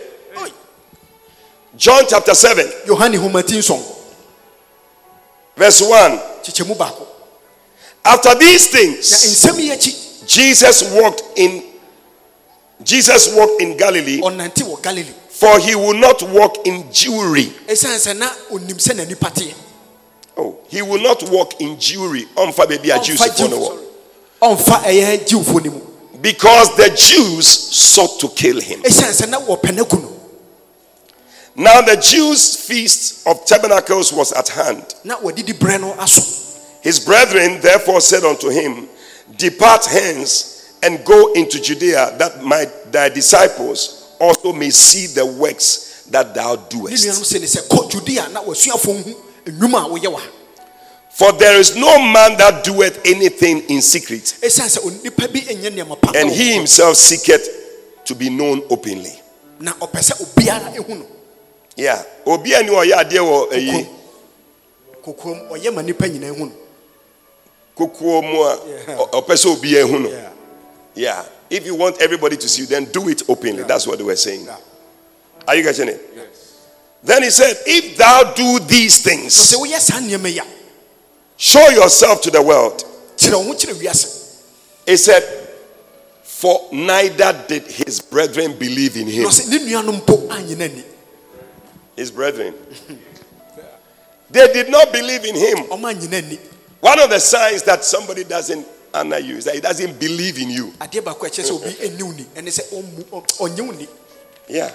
[1.78, 3.62] John chapter 7, yohane homati
[5.56, 6.20] verse 1.
[8.04, 11.64] After these things, nsɛm yi akyi Jesus walked in
[12.84, 14.20] Jesus walked in Galilee,
[15.30, 17.46] for he would not walk in Jewry.
[17.68, 19.54] ɛsiane sɛ na onim sɛ n'anipa teɛ
[20.38, 22.26] Oh, he will not walk in Jewry.
[22.36, 24.58] Ɔmfa baabi a Jews ɔmfa fo no Jiw- wɔ.
[24.58, 25.82] ɔmfa ɛyɛ jiwfoɔ no mu
[26.22, 28.82] Because the Jews sought to kill him.
[28.84, 30.18] ɛsiane sɛ na wɔpɛ no ku no
[31.56, 34.84] Now the Jews' feast of tabernacles was at hand.
[35.04, 36.24] na wɔdidi berɛ no aso
[36.82, 38.88] His brethren therefore said unto him,
[39.38, 46.06] Depart hence and go into Judea, that my thy disciples also may see the works
[46.12, 47.08] that thou doest.
[47.08, 49.16] sɛ ne sɛ kɔ judea na wasuafoɔ hu
[49.46, 50.28] nnwuma a woyɛ wɔ ha
[51.14, 55.70] For there is no man that doeth anything in secret, ɛsiane sɛ onipa bi ɛnyɛ
[55.72, 57.48] nneɛma pa and he himself seeketh
[58.06, 59.20] to be known openly.
[59.60, 61.06] na ɔpɛ sɛ obiara ɛhu
[61.78, 62.04] Yeah.
[62.26, 63.88] Obi ani ɔyɛ adeɛ wɔ ɛyi
[65.04, 66.52] kokoom ɔyɛ ma nipa no
[67.78, 68.96] kukuo mu a Yeah.
[68.98, 70.10] ɔ- ɔpɛ sɛ obi ehu no.
[70.10, 70.30] Yeah.
[70.96, 71.26] Yeah.
[71.50, 73.64] If you want everybody to see you, then do it openly.
[73.64, 74.46] That's what they were saying.
[74.46, 74.58] Yeah.
[75.48, 76.02] Are you getting it?
[77.04, 80.46] Then he said, If thou do these things, sɛ woyɛ saa nneɛma
[81.38, 82.84] show yourself to the world.
[83.18, 84.44] kyerɛ wo ho kyerɛ wiase
[84.86, 85.24] He said,
[86.24, 89.26] For neither did his brethren believe in him.
[89.26, 90.84] ɔsɛ ne nuanom mpo anyina ni
[91.96, 92.54] His brethren.
[94.30, 95.58] They did not believe in him.
[95.70, 96.40] ɔma anyina ni
[96.82, 100.50] One of the signs that somebody doesn't honor you is that he doesn't believe in
[100.50, 100.74] you.
[100.80, 103.88] adeɛ baako a ɛkyerɛ sɛ obi ɛni wo ni ɛne sɛ ɔmmu- ɔ- ɔnyɛ
[104.50, 104.72] Yeah.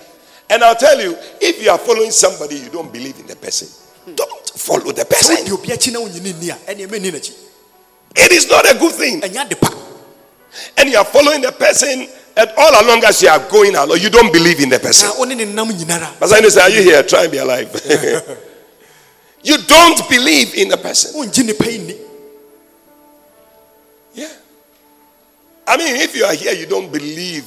[0.48, 3.68] And I'll tell you, if you are following somebody, you don't believe in the person.
[4.14, 5.36] Don't follow the person.
[5.36, 7.32] wode obi akyi na wonyini ni a ɛne ɛmɛni n'akyi
[8.16, 9.20] It is not a good thing.
[9.20, 9.70] ɛnyɛ ade pa
[10.78, 14.08] And you are following the person, and all along as you are going along, you
[14.08, 15.08] don't believe in the person.
[15.08, 17.02] na wo ne ne nam nyinara Pastor Inu say, Are you here?
[17.02, 17.68] Try and be alive.
[19.42, 21.12] you don't believe in the person.
[25.66, 27.44] I mean, if you are here, you don't believe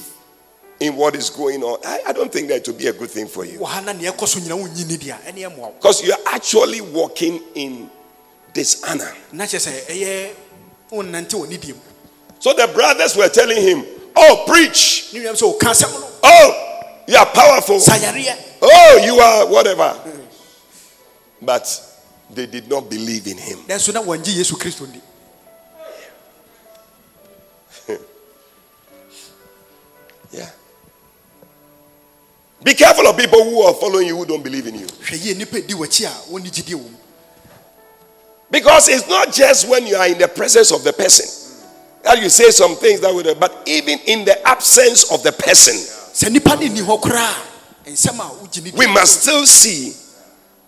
[0.78, 1.78] in what is going on.
[1.84, 3.58] I, I don't think that it will be a good thing for you.
[3.58, 6.02] wɔ ha na neɛ ɛkɔ so nyina wonyi ni deɛ a ɛne ɛmmoa wo Because
[6.02, 7.90] you are actually walking in
[8.52, 9.14] dishonor.
[9.32, 10.30] na kyerɛ sɛ ɛyɛ
[10.90, 11.80] wonnante wɔ ne die mu
[12.38, 13.84] So the brothers were telling him,
[14.16, 15.10] Oh, preach.
[15.12, 17.78] ne nuam sɛ ɔka asɛm no Oh, you are powerful.
[18.62, 19.94] Oh, you are whatever.
[21.42, 21.66] But
[22.30, 23.58] they did not believe in him.
[32.62, 34.86] Be careful of people who are following you who don't believe in you.
[34.86, 36.96] hwɛ yie nipa di w'akyi a wɔnni gyidie wɔ mu
[38.50, 41.26] Because it's not just when you are in the presence of the person
[42.02, 45.74] that you say some things that would, but even in the absence of the person,
[45.76, 47.34] sɛ nipa ne nni hɔ koraa
[47.86, 49.94] a nsɛm a wogye ne di we must still see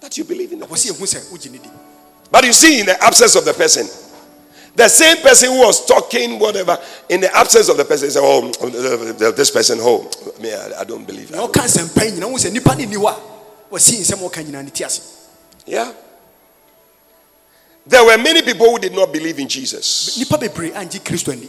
[0.01, 0.95] that you believe in the person.
[0.95, 1.71] sɛ yɛhu sɛ wogye ne di
[2.33, 3.87] But you see, in the absence of the person,
[4.75, 8.51] the same person who was talking, whatever, in the absence of the person, say, Oh,
[9.33, 11.31] this person, oh, me, I, don't believe.
[11.33, 14.01] I na don't ɔka nsɛmpa yi nyina wohu sɛ nipa ne nni hɔ a wɔsi
[14.01, 15.01] nsɛm a wɔka nyinaa ne ti ase
[15.67, 15.93] Yeah.
[17.87, 20.17] There were many people who did not believe in Jesus.
[20.19, 21.49] nipa bebree angye kristo ani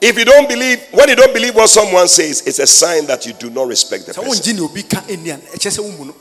[0.00, 3.26] If you don't believe, when you don't believe what someone says, it's a sign that
[3.26, 4.30] you do not respect the person.
[4.30, 6.14] wongye ne obi ka ani a ɛkyerɛ sɛ womu no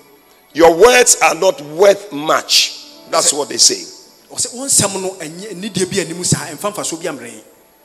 [0.53, 2.75] Your words are not worth much.
[3.11, 3.85] That's what they say.
[4.31, 7.31] Ɔsɛ wo nsɛm no ɛnyɛ nidie bi anim saa ɛmfa mfa so bi ammerɛ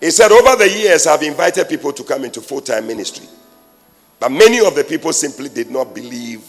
[0.00, 3.26] He said, Over the years, I've invited people to come into full time ministry.
[4.20, 6.42] But many of the people simply did not believe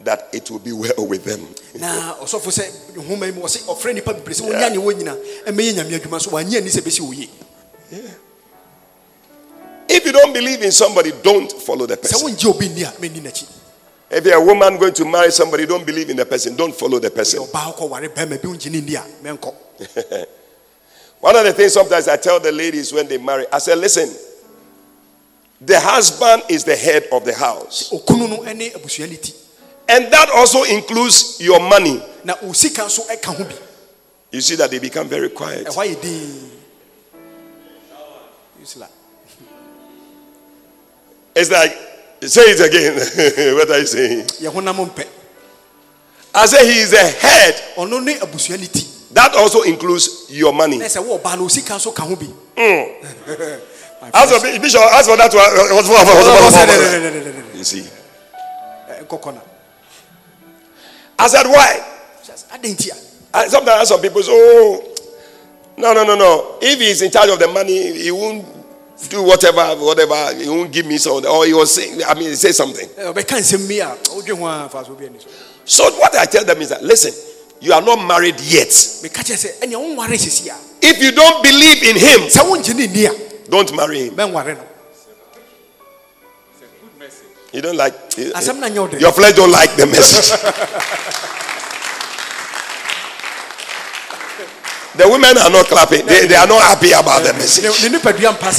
[0.00, 1.46] that it will be well with them.
[1.78, 2.64] na ɔsɔfo sɛ
[2.96, 5.16] nhoma yi mu ɔsɛ ɔfrɛ nipa bebree sɛ wonya ne wɔ nyina
[5.46, 7.28] ɛmɛyɛ nyame adwuma so wanyɛ ani sɛ bɛsi wo yie
[9.88, 12.28] If you don't believe in somebody, don't follow the person.
[14.10, 16.98] If you're a woman going to marry somebody, don't believe in the person, don't follow
[16.98, 17.40] the person.
[17.40, 20.26] ɔbaa kɔware bɛrima bi wongye ne nni a mɛnkɔ
[21.20, 24.08] One of the things sometimes I tell the ladies when they marry, I say, listen,
[25.60, 27.90] the husband is the head of the house.
[27.92, 29.34] okunu no ne abusua ne ti
[29.88, 32.02] And that also includes your money.
[32.24, 33.54] na o sika nso ka ho bi
[34.32, 35.66] You see that they become very quiet.
[35.66, 36.50] ɛhɔ ayɛ din
[38.58, 38.90] You see like,
[41.36, 41.76] It's like,
[42.28, 42.94] say it again.
[43.56, 44.26] what are you saying?
[44.40, 45.06] yɛ honam mpɛ
[46.32, 47.54] I say he is a head.
[47.76, 48.66] ɔno ne abusua ne
[49.12, 50.78] That also includes your money.
[50.78, 52.26] na sɛ wɔ ɔbaa no o sika nso ka ho bi
[54.12, 55.44] As for Bishop, as for that one,
[57.54, 57.86] you see.
[61.18, 61.80] I said, why?
[62.52, 62.94] adɛn nti a
[63.32, 64.82] And sometimes some people say, oh,
[65.76, 66.56] no, no, no, no.
[66.62, 68.44] If he's in charge of the money, he won't
[69.08, 70.34] do whatever, whatever.
[70.34, 71.30] He won't give me something.
[71.30, 72.88] Or he was saying, I mean, say something.
[72.88, 75.28] Ɛ, ɔbɛka nsɛm mi a wodwe ho a fa so obi ani so
[75.64, 77.12] So what I tell them is that, listen,
[77.60, 78.68] you are not married yet.
[78.68, 82.74] meka kyerɛ sɛ ɛnea wonware sisi a If you don't believe in him, sɛ wongye
[82.74, 84.58] ne nni a don't marry him.
[87.52, 90.38] You don't like eh, na nyɛ your flesh don't like the message.
[94.96, 96.04] the women are not clapping.
[96.06, 97.64] They, they are not happy about the message.
[97.82, 98.50] ne ne nipadua mpa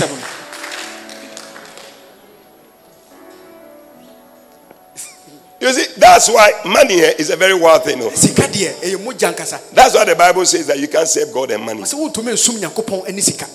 [5.61, 7.99] You see, that's why money is a very wild thing.
[7.99, 11.83] ɛyɛ That's why the Bible says that you can't save God and money.
[11.83, 13.45] sɛ wotumi nsum nyankopɔn ani sika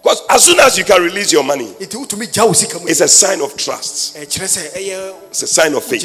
[0.00, 2.86] Because as soon as you can release your money, nti wotumi gya wo sika mu
[2.86, 4.16] it's a sign of trust.
[4.16, 6.02] Eh, ɛyɛ It's a sign of faith.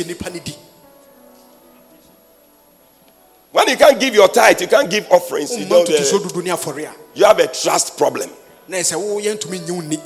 [3.53, 5.57] Nipa ne di When you can't give your tithe, you can't give offerings.
[5.57, 8.29] You, womma know, ntotosoɔ eh, the- dudu ne afɔre a you have a trust problem.
[8.67, 9.99] na ɛsɛ woyɛ oh, ntumi nye wo ni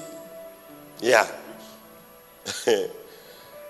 [1.01, 1.27] Yeah.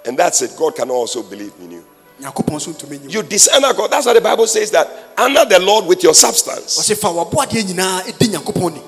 [0.05, 0.55] and that's it.
[0.57, 1.85] God can also believe in you.
[2.21, 3.91] nyankopɔn nso ntumi nye wo You dishonor God.
[3.91, 6.77] That's why the Bible says that honor the Lord with your substance.
[6.79, 8.81] ɔsɛ fa w'aboadeɛ nyinaa ɛdi nyankopɔn ni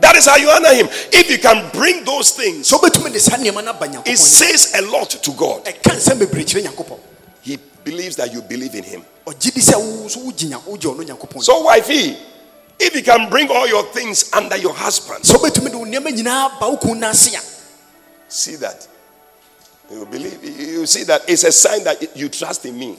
[0.00, 0.88] That is how you honor Him.
[1.12, 4.74] If you can bring those things, sɛ wobɛtumi de saa nneɛma no aba it says
[4.74, 5.64] a lot to God.
[7.84, 9.04] Believes that you believe in Him.
[9.26, 12.16] ɔgye di sɛ wo so wogye nya- wogye ɔno nyankopɔn ni So, wifey,
[12.78, 16.10] if you can bring all your things under your husband, sɛ wobɛtumi de wo nneɛma
[16.16, 17.40] nyinaa ba wo kun no ase a
[18.28, 18.86] see that.
[19.90, 20.42] You believe.
[20.42, 22.96] You see that it's a sign that you trust in me.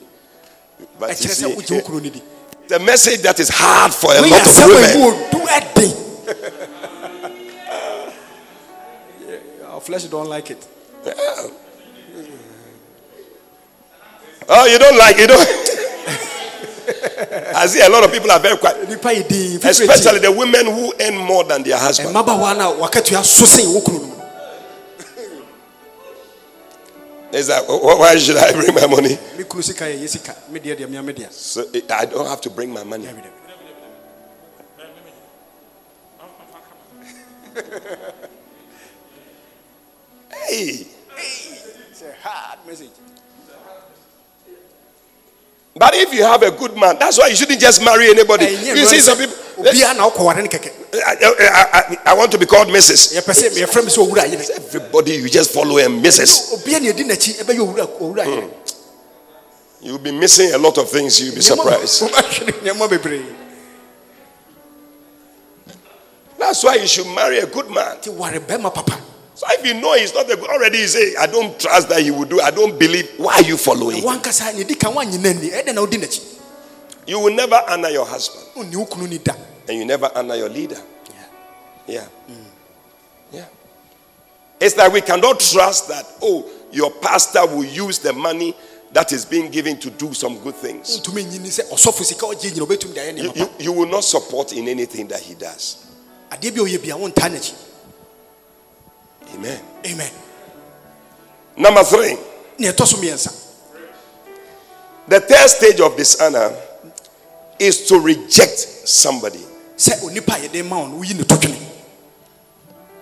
[0.99, 2.21] But you ɛkyerɛ sɛ wogye wo see, kunu
[2.67, 4.89] the message that is hard for a woyɛ lot of women.
[4.89, 5.89] ɛmu ɔdu
[9.73, 10.65] Our flesh don't like it.
[14.49, 15.39] Oh, you don't like you don't.
[17.55, 20.31] I see a lot of people are very quiet, Nipa yɛ din fifiri especially the
[20.31, 22.13] women who earn more than their husband.
[22.13, 24.13] mmabaawa no a wakatua so sen wo kunu no mu
[27.35, 29.17] It's like, why should I bring my money?
[29.37, 32.05] me kunu sika yɛ yɛ sika me deɛ deɛ mea me deɛ So eh, I
[32.05, 33.05] don't have to bring my money.
[33.05, 33.23] Dabi.
[40.47, 40.87] Hey,
[41.17, 42.89] It's a hard message.
[45.75, 48.45] But if you have a good man, that's why you shouldn't just marry anybody.
[48.45, 49.35] You see some people.
[49.57, 50.49] obiara na wokɔware no
[50.93, 51.15] I,
[51.73, 53.13] I- I- want to be called Mrs.
[53.15, 56.53] yɛpɛ sɛ yɛfrɛ me sɛ owura yere Everybody, you just follow him, Mrs.
[56.53, 58.49] obiara ne ɛdi n'akyi ɛbɛyɛ owura owura yere hmm.
[59.81, 61.19] You'll be missing a lot of things.
[61.21, 62.01] You'll be surprised.
[62.03, 63.25] wobɛhwere nneɛma bebree
[66.37, 67.97] That's why you should marry a good man.
[69.35, 71.15] Nti ware bɛrima papa So if you know he's not a good, already you say,
[71.15, 72.39] I don't trust that he will do.
[72.39, 73.09] I don't believe.
[73.17, 74.03] Why are you following?
[74.03, 76.39] wankasa ne di kan woanye n'ani ɛdɛ na wodi n'akyi
[77.07, 79.33] You will never honor your husband, wonni wo kunu ni da
[79.67, 80.77] and you never honor your leader.
[81.09, 81.25] Yeah.
[81.87, 82.07] Yeah.
[83.31, 83.45] yeah.
[84.59, 88.55] It's like we cannot trust that, oh, your pastor will use the money
[88.91, 90.99] that is being given to do some good things.
[90.99, 94.03] wontumi nyini sɛ ɔsɔfo sika ɔgye nyina wobɛtumi de ayɛ You, you, you will not
[94.03, 95.77] support in anything that he does.
[99.33, 99.59] Amen.
[99.85, 100.11] amen
[101.57, 102.17] Number three,
[102.59, 103.39] ne ɛtɔ so mmiɛnsa
[105.07, 106.55] the third stage of dishonor
[107.59, 109.39] is to reject somebody.
[109.77, 111.59] sɛ onipa a yɛde ma wo no woyi ne totwene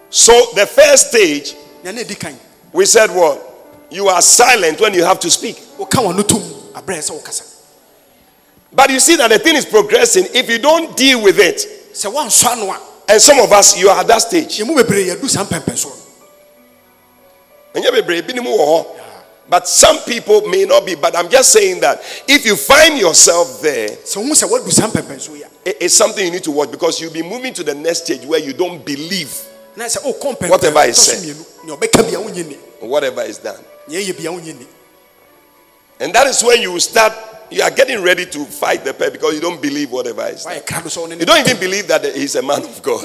[0.10, 2.38] So the first stage, nea na ɛdi kan
[2.74, 3.48] we said what?
[3.90, 5.58] You are silent when you have to speak.
[5.78, 6.42] woka w'ano tom
[6.74, 7.44] aberɛ sɛ wokasa
[8.74, 10.28] But you see that the thing is progressing.
[10.34, 11.58] If you don't deal with it,
[11.94, 14.60] sɛ woansɔ ano and some of us, you are at that stage.
[19.50, 20.96] But some people may not be.
[20.96, 24.88] But I'm just saying that if you find yourself there, sɛ wohu sɛ woadu saa
[24.88, 27.64] mpɛmpɛnsoɔ yi a it- it's something you need to watch because you'll be moving to
[27.64, 29.30] the next stage where you don't believe
[29.76, 31.18] na sɛ oh, wokɔ mpɛmpɛn Whatever is said.
[31.20, 32.56] mmienu nea ɔbɛka bia wonyɛ ni
[32.88, 33.60] whatever is done.
[33.88, 34.68] nea ɛyɛ bia wonyɛ ni
[36.00, 37.14] And that is when you start,
[37.52, 40.54] you are getting ready to fight the pet because you don't believe whatever is done.
[40.54, 43.04] woayɛ krado sɛ wone You don't even believe that he's a man of God.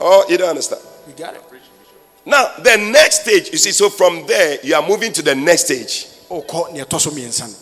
[0.00, 0.82] Oh, you don't understand.
[1.06, 1.42] You got it.
[2.24, 5.64] Now, the next stage, you see, so from there, you are moving to the next
[5.66, 6.06] stage.
[6.30, 7.54] wokɔ nea ɛtɔ so mmiɛnsa no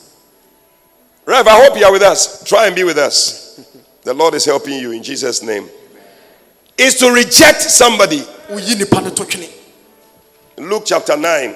[1.25, 2.43] Rev, I hope you are with us.
[2.45, 3.61] Try and be with us.
[4.03, 5.69] The Lord is helping you in Jesus' name.
[6.79, 8.21] Is to reject somebody.
[8.49, 9.51] woyi nipa no to twene
[10.57, 11.55] Luke chapter 9.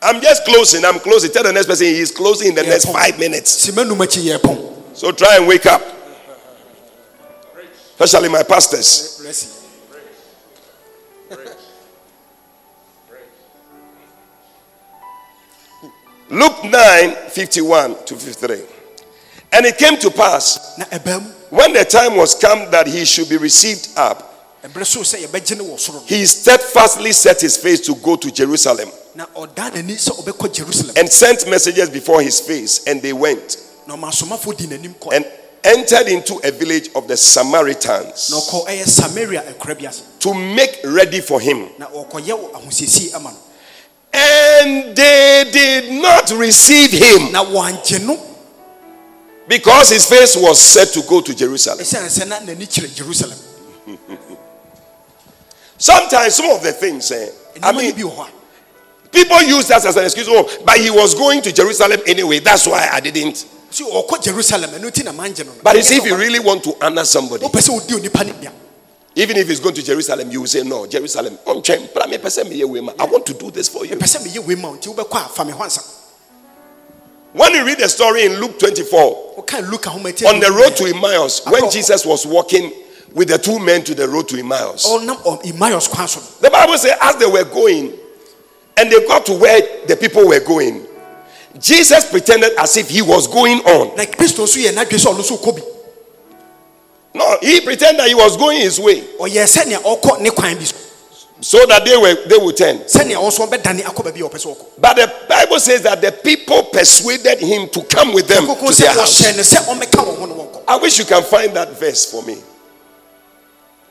[0.00, 0.84] I'm just closing.
[0.84, 1.32] I'm closing.
[1.32, 3.50] Tell the next person he is closing in the next five minutes.
[3.50, 5.82] si manum akyi yɛ pɔn So try and wake up.
[7.98, 9.17] Especially my pastors.
[9.28, 9.62] Bless
[16.30, 18.62] Luke 9 51 to 53.
[19.52, 20.78] And it came to pass
[21.50, 25.58] when the time was come that he should be received up, ɛberɛ so sɛ yɛbɛgye
[25.58, 26.00] no wɔ soro no.
[26.06, 30.94] he steadfastly set his face to go to Jerusalem na ɔdaa n'ani sɛ ɔbɛkɔ jerusalem.
[30.96, 33.58] and sent messengers before his face, and they went.
[33.86, 35.16] Na ɔma asomafoɔ di n'anim kɔ.
[35.16, 35.26] And
[35.64, 40.78] entered into a village of the Samaritans ɔkɔ ɛyɛ samaria akura bi ase to make
[40.84, 41.68] ready for him.
[41.78, 43.36] na ɔkɔyɛ wɔ ahosiesie ama no
[44.10, 48.18] And they did not receive him na wɔangye no
[49.46, 51.78] because his face was set to go to Jerusalem.
[51.84, 53.38] ɛsiane sɛ na n'ani kyerɛ jerusalem
[55.80, 57.30] Sometimes some of the things, eh,
[57.62, 58.38] I mean, bi wɔ hɔ a
[59.12, 60.26] people use that as an excuse.
[60.28, 62.38] Oh, but he was going to Jerusalem anyway.
[62.40, 63.46] That's why I didn't.
[63.70, 66.40] Sɛ ɔkɔ jerusalem ɛno nti na mangye no no But you see, if you really
[66.40, 68.52] want to honor somebody, wopɛ sɛ wodi onipa no bia
[69.18, 71.36] even if he's going to Jerusalem, you will say, No, Jerusalem.
[71.44, 72.92] on chain, but me person me away, ma.
[73.00, 73.96] I want to do this for you.
[73.96, 75.82] pɛ sɛ meyɛ wei ma wo nti wobɛkɔ a fa me ho ansa
[77.32, 80.76] When you read the story in Luke 24, woka luka homa ti on the road
[80.76, 82.72] to Emmaus, when Jesus was walking
[83.12, 86.06] with the two men to the road to Emmaus, oh, ɔnam ɔ- oh, emmaus kwan
[86.08, 87.92] so no the Bible says, as they were going,
[88.76, 90.86] and they got to where the people were going,
[91.60, 93.96] Jesus pretended as if he was going on.
[93.96, 95.62] na kristo nso yɛ n'adwe sɛ ɔno nso kɔ
[97.14, 100.64] No, he pretended that he was going his way ɔyɛ sɛnea ɔkɔ ne kwan bi
[101.40, 102.78] so that they were they would turn.
[102.80, 106.12] sɛnea ɔnso ɔbɛdane akɔ baabi a ɔpɛ sɛ ɔkɔ But the Bible says that the
[106.12, 109.20] people persuaded him to come with them to their house.
[109.22, 112.04] ɔhyɛ no sɛ ɔmɛka wɔn ho no wɔnkɔ I wish you can find that verse
[112.10, 112.36] for me.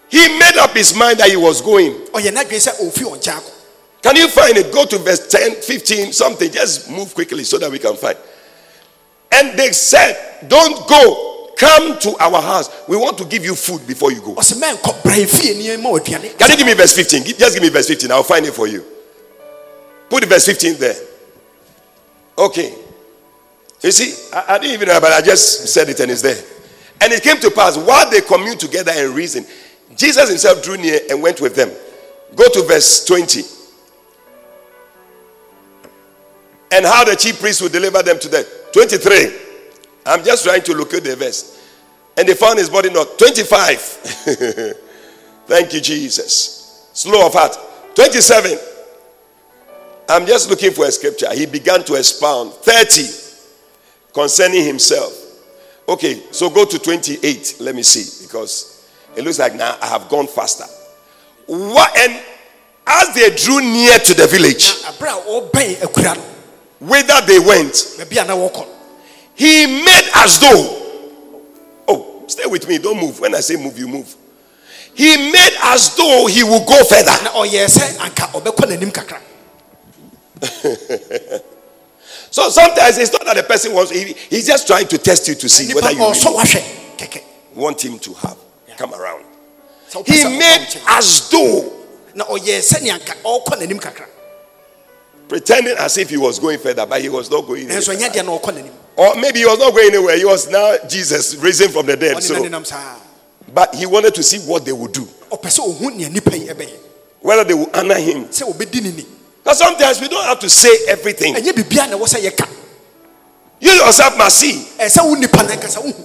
[0.09, 1.93] He made up his mind that he was going.
[2.13, 3.51] ɔyɛ n'adwene sɛ ɔfi ɔnkyɛn akɔ
[4.01, 4.71] Can you find it?
[4.71, 6.51] Go to verse 10, 15, something.
[6.51, 8.17] Just move quickly so that we can find.
[9.31, 11.33] And they said, Don't go.
[11.57, 12.87] Come to our house.
[12.87, 14.35] We want to give you food before you go.
[14.35, 17.23] ɔsɛ mɛnkɔ bra fie nneɛma Can you give me verse 15?
[17.23, 18.11] Just give me verse 15.
[18.11, 18.85] I'll find it for you.
[20.07, 20.95] Put the verse 15 there.
[22.37, 22.75] Okay.
[23.81, 26.37] You see, I, I didn't even know, but I just said it and it's there.
[27.01, 29.47] And it came to pass while they communed together and reasoned,
[29.95, 31.71] Jesus himself drew near and went with them.
[32.35, 33.41] Go to verse 20.
[36.72, 38.43] And how the chief priests would deliver them to them.
[38.74, 39.32] 23.
[40.05, 41.53] I'm just trying to locate the verse.
[42.18, 43.18] And they found his body not.
[43.18, 43.80] 25.
[45.47, 46.89] Thank you, Jesus.
[46.93, 47.57] Slow of heart.
[47.95, 48.57] 27.
[50.09, 51.34] I'm just looking for a scripture.
[51.34, 52.53] He began to expound.
[52.53, 53.03] 30.
[54.13, 55.13] Concerning himself.
[55.88, 57.57] Okay, so go to 28.
[57.59, 58.26] Let me see.
[58.26, 60.65] Because it looks like now I have gone faster.
[61.45, 62.22] What and
[62.86, 64.84] as they drew near to the village,
[66.82, 68.78] na abere a ɔbɛn akura no whither they went, baabi a na wɔkɔ no
[69.38, 70.84] he made as though.
[71.88, 72.80] Oh, stay with me.
[72.80, 73.19] Don't move.
[73.19, 74.15] When I say move, you move.
[74.95, 77.15] He made as though he would go further.
[77.23, 79.19] na ɔyɛ sɛ anka ɔbɛkɔ n'anim kakra
[82.32, 85.36] So sometimes it's not that the person wants, he, he's just trying to test you
[85.36, 87.21] to see whether you really
[87.55, 88.38] want him to have
[88.75, 89.23] come around.
[90.05, 91.73] He made as though,
[95.28, 97.82] pretending as if he was going further, but he was not going anywhere.
[97.82, 100.17] ɛnyɛ deɛ na ɔkɔ n'anim Or maybe he was not going anywhere.
[100.17, 102.21] He was now Jesus risen from the dead.
[102.23, 102.43] So,
[103.53, 106.47] but he wanted to see what they would do, ɔpɛ sɛ ɔhu nea nipa yi
[106.47, 106.78] ɛbɛyɛ
[107.21, 108.25] whether they would honor him.
[108.25, 109.05] sɛ ɔbɛdi ne ni
[109.43, 111.36] Because sometimes we don't have to say everything.
[111.36, 112.47] ɛnyɛ biribia na ɛwɔ sɛ yɛka
[113.59, 114.67] You yourself must see.
[114.80, 116.03] ɛsɛ wo nipa no ankasa wohu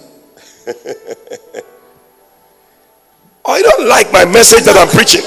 [3.45, 5.23] Or you don't like my message that I'm preaching.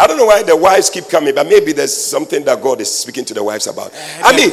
[0.00, 2.88] I don't know why the wives keep coming, but maybe there's something that God is
[2.90, 3.92] speaking to the wives about.
[4.24, 4.48] I mean,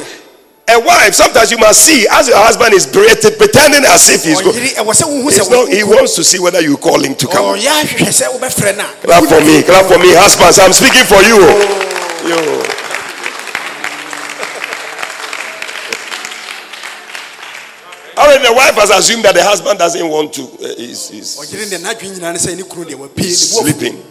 [0.68, 4.42] a wife, sometimes you must see as your husband is pretend- pretending as if he's
[4.42, 4.52] going.
[4.52, 7.26] ɔyere ɛwɔ sɛ wohu It's not, he wants to see whether you call him to
[7.26, 7.56] come.
[7.56, 10.58] ɔyɛ ahwehwɛ sɛ wobɛfrɛ no a Clap for me, clap for me, husbands.
[10.58, 11.40] I'm speaking for you.
[12.28, 12.62] You.
[18.18, 20.42] Already, the wife has assumed that the husband doesn't want to.
[20.42, 23.32] Uh, he's, he's ɔyere deɛ n'adwene nyinaa ne sɛ ne kunu deɛ wapue ne bu
[23.32, 23.64] afu.
[23.64, 24.04] sleeping.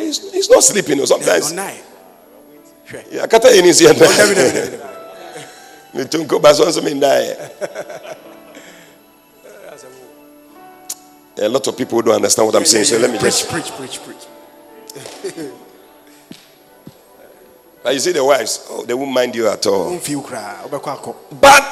[0.00, 1.04] He's, he's not sleeping.
[1.06, 1.52] Sometimes.
[3.10, 3.98] Yeah, kata yɛ ni si ɛna.
[3.98, 4.78] Dabi, dabi, dabi, dabi.
[5.94, 8.16] Ne tunko ba sɔn sɔmi nda yɛ.
[11.38, 13.50] A lot of people don't understand what I'm saying, so let me preach, just.
[13.50, 14.26] preach, preach, preach.
[17.82, 19.90] But you see, the wives, oh, they won't mind you at all.
[19.90, 20.60] Won't feel cry.
[20.64, 21.14] Obekɔ akɔ.
[21.40, 21.62] But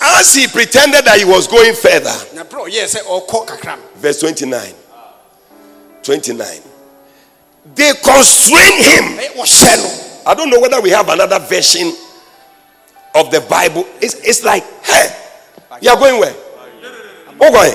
[0.00, 3.82] as he pretended that he was going further, Na bro, yes, ɔkɔ kakra no.
[3.96, 4.72] verse 29.
[6.02, 6.60] 29.
[7.74, 9.18] They constrain him.
[10.26, 11.92] I don't know whether we have another version
[13.14, 13.84] of the Bible.
[14.00, 15.08] It's, it's like, hey,
[15.80, 16.32] you are going where?
[16.32, 17.74] Who going?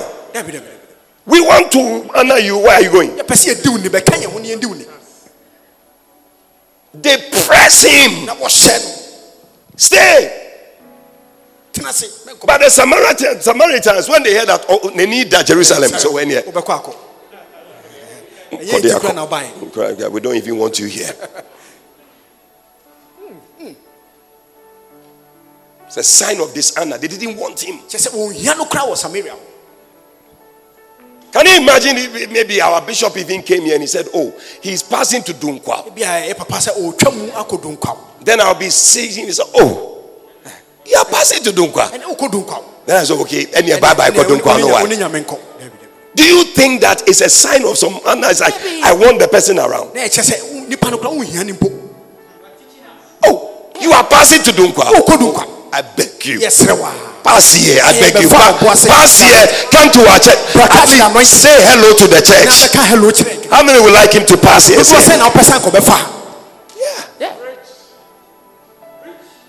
[1.26, 2.58] We want to honor you.
[2.58, 3.16] Where are you going?
[6.94, 7.16] They
[7.46, 8.26] press him.
[9.76, 10.40] Stay.
[12.46, 15.90] But the Samaritans, Samaritans when they heard that, oh, they need that Jerusalem.
[15.90, 16.42] So when here,
[18.58, 18.80] Wobɛkɔ akɔ.
[18.80, 20.10] Ɛyɛ nti kura na ɔbae.
[20.10, 21.14] we don't even want you here.
[25.86, 26.98] It's a sign of dishonor.
[26.98, 27.78] They didn't want him.
[27.88, 29.34] Kyerɛ sɛ ohia no kora wɔ Samaria.
[31.32, 34.82] Can you imagine if maybe our bishop even came here and he said, Oh, he's
[34.82, 35.86] passing to Dunkwa.
[35.86, 37.98] Ebi a ɛyɛ papa sɛ ɔretwa mu akɔ Dunkwaw.
[38.24, 40.10] Then I'll be saying, Oh,
[40.84, 41.90] you are passing to Dunkwa.
[41.90, 42.62] Ɛnɛ wokɔ Dunkwaw.
[42.86, 45.40] Then I said, Okay, and you bye bye, Ɛnɛ- Dunkwa.
[46.14, 48.28] Do you think that it's a sign of some honor?
[48.30, 48.54] It's like,
[48.84, 49.94] I want the person around.
[49.94, 51.70] Na ɛkyɛ sɛ nipa no kora ohia ne mpo.
[53.26, 54.84] Oh, you are passing to Dunkwa.
[54.94, 55.50] Wokɔ Dunkwaw.
[55.72, 56.38] I beg you.
[56.38, 56.92] Yɛsrɛ wa.
[57.24, 57.80] Pass here.
[57.82, 58.28] I beg you.
[58.28, 59.46] before I Pa- go, I say- Pass here.
[59.72, 60.38] Come to our church.
[60.52, 61.26] Brother, At least I'm anointed.
[61.26, 62.70] say hello to the church.
[62.70, 63.50] bɛka hello kyerɛ.
[63.50, 64.78] How many would like him to pass here?
[64.78, 65.98] Nso Say, sɛ na wopɛ sɛ nkɔbɛfa.
[67.18, 67.32] yeah.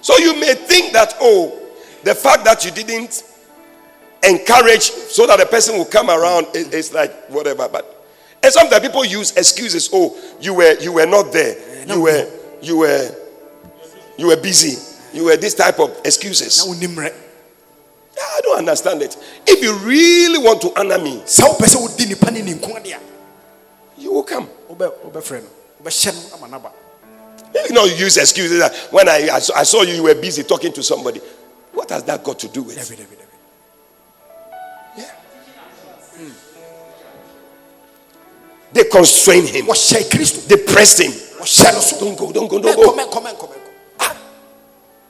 [0.01, 1.51] So you may think that, oh,
[2.03, 3.23] the fact that you didn't
[4.29, 7.67] encourage so that the person will come around is, is like whatever.
[7.69, 7.91] But
[8.43, 9.89] and sometimes people use excuses.
[9.91, 11.55] Oh, you were you were not there.
[11.87, 12.29] You were
[12.61, 13.09] you were
[14.17, 14.77] you were busy.
[15.13, 16.61] You were this type of excuses.
[18.17, 19.17] I don't understand it.
[19.45, 22.75] If you really want to honor me, Sɛ wopɛ sɛ wodi nipa ne ne nko
[22.81, 22.99] adeɛ a,
[23.97, 24.47] you will come.
[24.69, 25.49] wobɛ- wobɛfrɛ no.
[25.83, 26.71] Wobɛhyɛ no ama.
[27.67, 30.73] You know, you use excuses that when I, I, saw, you, you were busy talking
[30.73, 31.21] to somebody.
[31.71, 32.77] What has that got to do with?
[32.77, 33.24] Dabi,
[38.75, 39.67] They constrained him.
[39.67, 41.13] They pressed him.
[41.97, 42.91] Don't go, don't go, don't go.
[42.93, 43.49] mɛnkɔ.
[44.01, 44.17] Ah.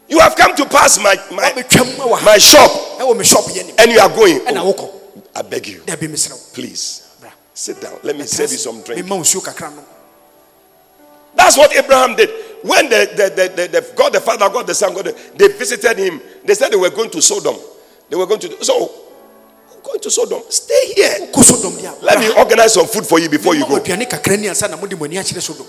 [0.07, 2.25] You have come to pass my my, Wabɛtwam wɔ ha.
[2.25, 3.75] my shop Ɛwɔ me shop yɛ nim.
[3.79, 4.39] and you are going.
[4.45, 5.01] Oh.
[5.35, 6.37] I beg you, Dabi, mesrɛ wo.
[6.53, 7.09] please
[7.55, 7.97] sit down.
[8.03, 9.01] Let me serve you some drink.
[9.03, 9.73] Mema wo nsuo kakra.
[11.33, 12.29] That's what Abraham did.
[12.61, 15.47] When the, the, the, the, the God the Father, God the Son, God the, they
[15.47, 16.21] visited him.
[16.43, 17.55] They said they were going to Sodom.
[18.11, 19.04] They were going to so
[19.85, 20.41] going to Sodom.
[20.49, 21.27] Stay here.
[21.31, 23.77] Wokɔ Sodom deɛ Let me organize some food for you before you go.
[23.79, 25.65] aduane kakra ni ansa na mode mo ani akyerɛ Sodom.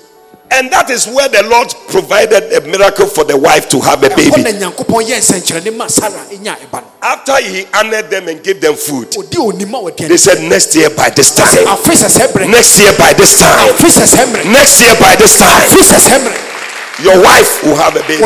[0.48, 4.08] And that is where the Lord provided a miracle for the wife to have a
[4.14, 4.30] baby.
[4.42, 6.86] na Nyankopɔn yɛɛ nsɛnkyerɛnne ma Sara nya ɛba no.
[7.02, 10.74] After he honored them and gave them food, Ɔdi onim a wɔde they said, Next
[10.76, 12.48] year by this time, Afe sɛsɛ berɛ.
[12.48, 14.52] next year by this time, Afe sɛsɛ berɛ.
[14.52, 16.32] next year by this time,
[17.02, 18.22] your wife will have a baby.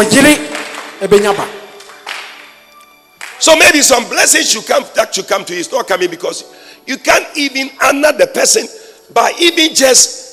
[3.41, 3.47] Wɔyere ɛbɛnya ba.
[3.47, 5.61] So maybe some blessings should come that should come to you.
[5.61, 6.45] It's not coming because
[6.87, 8.67] you can't even honor the person
[9.13, 10.29] by even just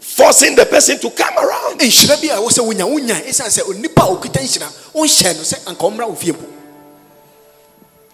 [0.00, 1.80] forcing the person to come around.
[1.80, 5.42] nhyira bi a ɛwɔ sɛ wonya wonya ɛsiane sɛ onipa a ɔkuta nhyira wonhyɛ no
[5.42, 6.44] sɛ anka ɔmmra wo fie mpo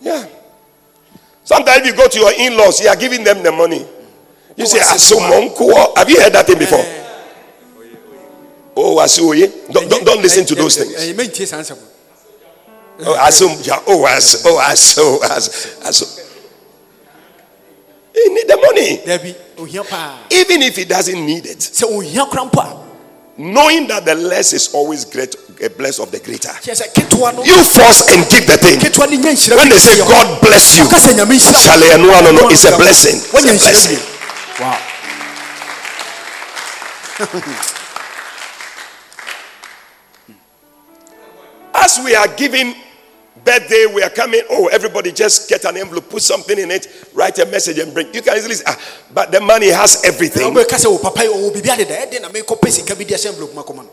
[0.00, 0.26] Yeah.
[1.44, 3.86] Sometimes you go to your in-laws, you are giving them the money.
[4.57, 6.78] You say, ah, "Asomonko." Have you heard that thing before?
[6.78, 7.05] Eh.
[8.76, 9.50] Oh, asoye.
[9.72, 11.93] Don't, don't, don't listen to those eh, eh, things.
[12.99, 15.49] Ɛyɛ mɛntie saa nsɛm Oh, asum, yeah, oh, as, oh, aso, as,
[15.84, 16.20] aso.
[18.14, 21.70] He need the money, paa even if he doesn't need it.
[22.30, 22.80] kora
[23.36, 26.51] Knowing that the less is always great, eh, a bless of the greater.
[26.62, 28.78] kyerɛ sɛ ketewa You force and give the thing.
[28.78, 29.99] ketewa no nya When they say.
[29.99, 31.59] God bless you, Ɔka sɛ nyame nhyira wo.
[31.59, 33.16] Charlie, no, no, no, it's a blessing.
[33.16, 33.99] It's a blessing.
[34.61, 34.78] wow
[41.74, 42.74] As we are giving
[43.45, 44.42] birthday, we are coming.
[44.51, 48.12] Oh, everybody just get an envelope, put something in it, write a message, and bring.
[48.14, 48.78] You can easily say, ah,
[49.12, 50.53] but the money has everything.
[50.53, 53.26] wobɛka sɛ wo papa yi ɔwɔ biribi adeda ɛde na mekɔpɛ sika bi de ahyɛ
[53.26, 53.90] envelope mu akɔma no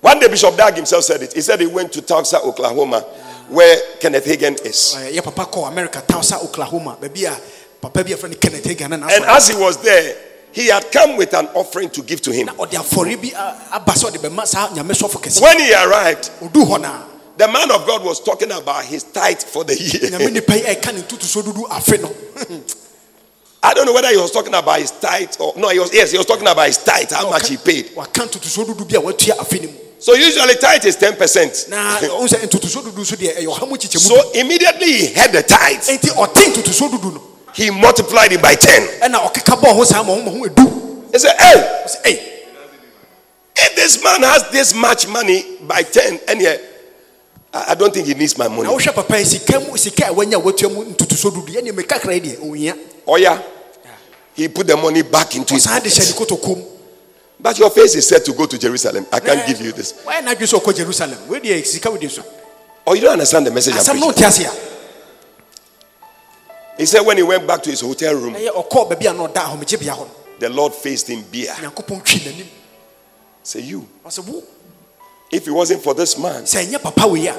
[0.00, 1.32] One day, Bishop Dag himself said it.
[1.32, 3.00] He said he went to Tulsa, Oklahoma,
[3.48, 4.94] where Kenneth Hagin is.
[4.96, 7.36] Ɛɛ, yɛ papa america Tulsa Oklahoma baabi a
[7.80, 10.16] papa a frɛ Kenneth Hagin And as he was there,
[10.52, 12.46] he had come with an offering to give to him.
[12.46, 15.72] na ɔde afɔre bi a- aba sɛ ɔde bɛma saa nyame sɔfo kɛse When he
[15.72, 17.02] arrived, ɔduu hɔ naa
[17.38, 20.10] the man of God was talking about his tithe for the year.
[20.30, 22.12] nipa yi ɛka ne ntotoso dudu afe no
[23.62, 25.68] I don't know whether he was talking about his tithe or no.
[25.70, 27.90] He was yes, he was talking about his tithe, how much he paid.
[27.96, 31.66] waka ntotoso dudu bi a watua afe no mu So usually tithe is ten percent.
[31.68, 35.06] na ɔhu sɛ ntotoso dudu so deɛ ɛyɛ ɔha mu kyekyɛ mu So immediately he
[35.14, 35.82] had the tithe.
[35.90, 37.22] enti ɔte ntotoso dudu no
[37.54, 38.82] he multiplied it by 10.
[39.02, 42.44] ɛna ɔkeka bɔɔ ho saa ma ho ma ho edu He said, Hey,
[43.56, 46.56] if this man has this much money by 10, and yeah,
[47.52, 48.68] I I don't think he needs my money.
[48.68, 52.14] wohwɛ papa yi sika mu sika a wanya watua mu ntotoso dudu ɛne me kakra
[52.14, 52.74] yi deɛ ohia
[53.06, 53.40] Oh, yeah.
[54.34, 56.64] He put the money back into his ɔsan de hyɛ ne pocket.
[57.40, 59.06] But your face is set to go to Jerusalem.
[59.12, 59.92] I can't eh, give you this.
[60.04, 62.22] wɔyɛ n'adwe sɛ ɔkɔ jerusalem sika wode so
[62.86, 64.00] Or you don't understand the message I'm preaching.
[64.06, 64.50] wote ase a
[66.78, 69.26] He said when he went back to his hotel room, ɛyɛ ɔkɔɔ baabi a na
[69.26, 71.52] ɔda ahomegyebea hɔ no the Lord faced him beer.
[71.60, 72.46] nyankopɔn twi n'anim
[73.42, 74.42] Say you, ɔsɛ wo
[75.30, 77.36] if it wasn't for this man, sɛ ɛnyɛ papa wei a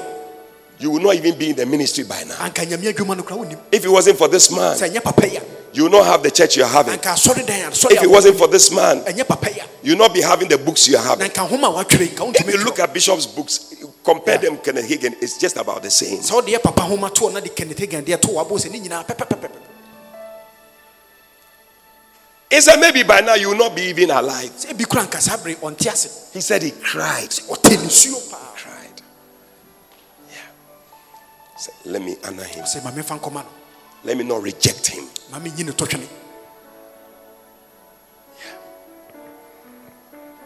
[0.78, 2.34] you would not even be in the ministry by now.
[2.36, 5.28] anka nyame adwuma no kora wonim If it wasn't for this man, sɛ ɛnyɛ papa
[5.28, 6.98] yi a you will not have the church you're having.
[6.98, 9.64] anka asɔre dan a asɔre If it wasn't for this man, ɛnyɛ papa yi a
[9.82, 11.28] you will not be having the books you're having.
[11.28, 13.74] nka nhoma a watwerɛ nka If you look at Bishop's books,
[14.04, 16.20] compare them Kenneth Hagin, it's just about the same.
[22.50, 24.50] He said maybe by now you will not be even alive.
[24.50, 27.30] sɛ ebi kora nka saa bere ɔnte ase He said he cried.
[27.30, 29.00] ɔte nisuo paa Cried.
[30.30, 30.36] Yeah.
[31.56, 32.64] Said, Let me honor him.
[32.64, 33.44] sɛ ma memfa nkɔma
[34.04, 35.08] Let me not reject him.
[35.30, 36.06] ma menyi ne tɔtwene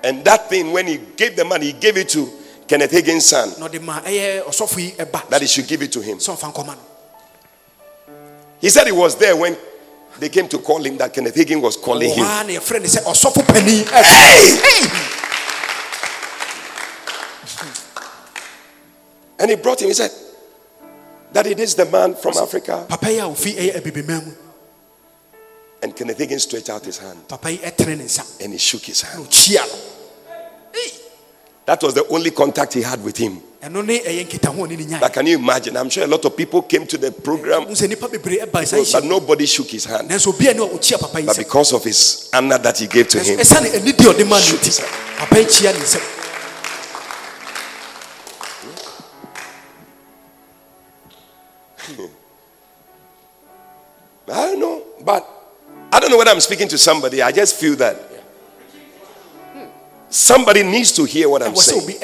[0.02, 2.30] And that thing, when he gave the money, he gave it to
[2.68, 5.90] Kenneth Hagin's son na ɔde ma ɛyɛ ɔsɔfo yi ɛba that he should give it
[5.92, 6.18] to him.
[8.60, 9.56] He said he was there when
[10.18, 12.24] they came to call him that Kenneth Hagin was calling him.
[12.24, 15.10] ɔhaa na yɛfrɛ ne sɛ ɔsɔfo pani Hey!
[19.40, 19.88] And he brought him.
[19.88, 20.10] He said,
[21.34, 22.86] that it is the man from Africa.
[22.88, 24.32] papa yi a ofi ɛyɛ eh, abibima eh, mu
[25.82, 28.82] And Kenneth Hagin stretched out his hand papa yi ɛtene ne nsa and he shook
[28.82, 29.26] his hand.
[31.66, 33.40] That was the only contact he had with him.
[33.64, 35.74] Ɛno ne ɛyɛ nkitaho a ɔne ne nyae But can you imagine?
[35.76, 38.66] I'm sure a lot of people came to the program, Wohu sɛ nnipa bebree ɛba
[38.66, 40.10] saa but nobody shook his hand.
[40.10, 43.08] nanso obia ne a ɔkyia papa yi But because of his honor that he gave
[43.08, 44.90] to him, ɛsiane anidi a ɔde ma no Shoot nti his hand.
[45.18, 46.02] papa yi kyia ne nsɛm
[54.28, 55.28] I don't know, but
[55.92, 57.20] I don't know whether I'm speaking to somebody.
[57.22, 57.96] I just feel that
[60.08, 61.98] somebody needs to hear what I'm saying.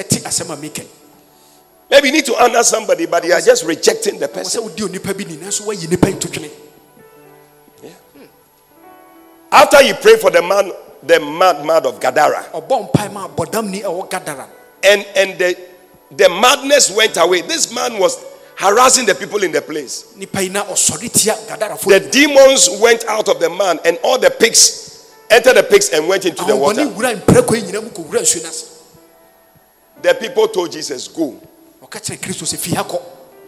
[1.91, 4.63] Maybe you need to honor somebody, but you are just rejecting the person.
[4.63, 6.51] sɛ wodi onipa bi ni nanso woayi nipa yi totwene
[9.53, 10.71] After you pray for the man,
[11.03, 14.47] the mad mad of Gadara, ɔbɔ mpae ma bɔdamni ɛwɔ gadara
[14.85, 15.57] and and the
[16.13, 17.41] the madness went away.
[17.43, 18.19] This man was
[18.57, 20.05] harassing the people in the place.
[20.17, 24.19] nipa yi na ɔsɔre tia gadarafo The demons went out of the man, and all
[24.19, 26.83] the pigs entered the pigs and went into the water.
[26.87, 28.65] wura mprɛkɔ yi nyina mu kɔwura nsuo no ase
[30.03, 31.35] The people told Jesus, "Go,
[31.91, 33.01] ɔka kyerɛ kristo sɛ fie ha kɔ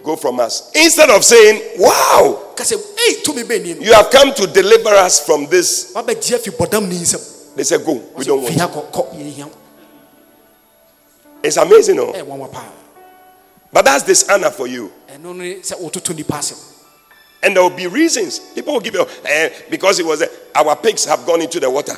[0.03, 2.77] go from us." Instead of saying, "Wow, ka sɛ
[3.09, 7.55] ei tumi bɛni you have come to deliver us from this," wabɛgye afi bɔdamni nsɛm
[7.55, 8.61] they said, "Go, we don't want." You.
[8.61, 9.53] kɔ kɔ yɛhia wo
[11.43, 12.13] It's amazing, oh.
[12.13, 12.65] nwanwa paa
[13.73, 14.91] But that's dishonor for you.
[15.11, 16.59] ɛno ne sɛ wototo nipa asɛm
[17.45, 18.39] And there will be reasons.
[18.39, 21.69] People will give you, eh, because it was, eh, our pigs have gone into the
[21.69, 21.97] water.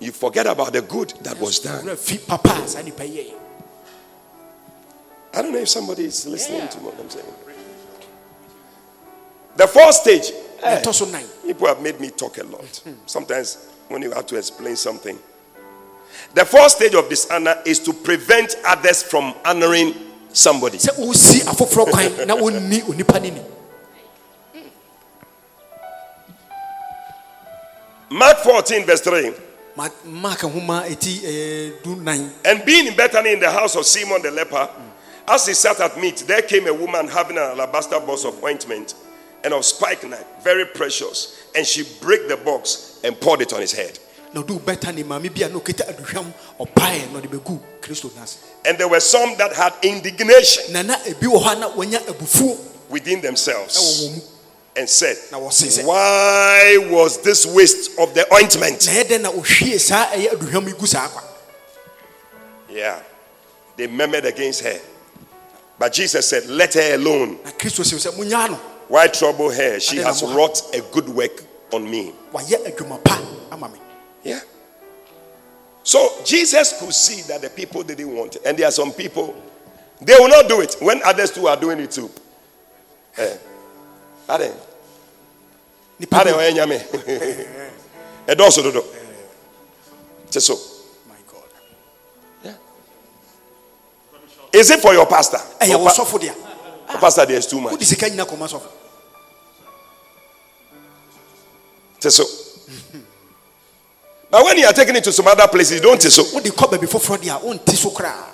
[0.00, 1.84] You forget about the good that was done.
[1.84, 3.34] wura fi papa a saa nipa yi yɛyɛ
[5.34, 7.26] I don't know if somebody is listening to what I'm saying.
[9.56, 10.32] The fourth stage,
[10.62, 12.82] eh, ɛtɔ people have made me talk a lot.
[13.06, 15.18] Sometimes when you have to explain something.
[16.34, 19.94] The fourth stage of dishonor is to prevent others from honoring
[20.32, 20.78] somebody.
[20.78, 23.42] sɛ wosi afoforɔ kwan na wonni onipa no ni
[28.12, 29.49] Mark 14, verse 3.
[29.80, 33.86] Ma- mark nhoma ɛti ɛɛ, du nan And being in Bethany in the house of
[33.86, 34.68] Simon the leper,
[35.26, 38.92] as he sat at meat, there came a woman having an alabaster box of ointment
[39.42, 41.44] and of spikenard, very precious.
[41.56, 43.98] And she broke the box and poured it on his head.
[44.34, 48.22] na ɔde bɛta ne maame bi a na ɔkita aduhwam ɔpaeɛ na ɔde kristo no
[48.68, 52.56] And there were some that had indignation na na ebi wɔ hɔ a na
[52.90, 54.28] within themselves
[54.76, 58.86] and said, na wɔse sɛ Why was this waste of the ointment?
[58.86, 61.22] na ɛdɛn na ɔhwie saa ɛyɛ aduhwam yi gu saa kwa
[62.68, 63.00] Yeah,
[63.76, 64.80] they murmured against her.
[65.78, 67.38] But Jesus said, Let her alone.
[67.44, 68.56] na kristo sɛ sɛ monyaa no
[68.88, 69.78] Why trouble her?
[69.80, 71.42] She has wrought a good work
[71.72, 72.12] on me.
[72.32, 73.20] wayɛ adwuma pa
[73.52, 73.78] ama me
[74.22, 74.40] Yeah.
[75.82, 78.42] So Jesus could see that the people didn't want it.
[78.44, 79.34] And there are some people,
[80.00, 82.10] they will not do it when others too are doing it too.
[83.16, 83.36] Eh.
[84.30, 84.52] Ade.
[86.12, 86.78] Ade oye nyame.
[88.26, 88.84] Edoso dodo.
[90.30, 90.54] Te so.
[91.08, 92.54] my god
[94.52, 95.38] It Is it for your pastor?
[95.60, 97.72] ɛyɛ Or wɔ pa- deɛ pastor, there's too much.
[97.72, 98.68] wode sika nyina kɔma sɔfo
[102.08, 102.24] So.
[104.30, 106.22] But when you are taking it to some other places, you don't so.
[106.34, 108.26] wode kɔ baabi foforɔ deɛ a wonte so koraa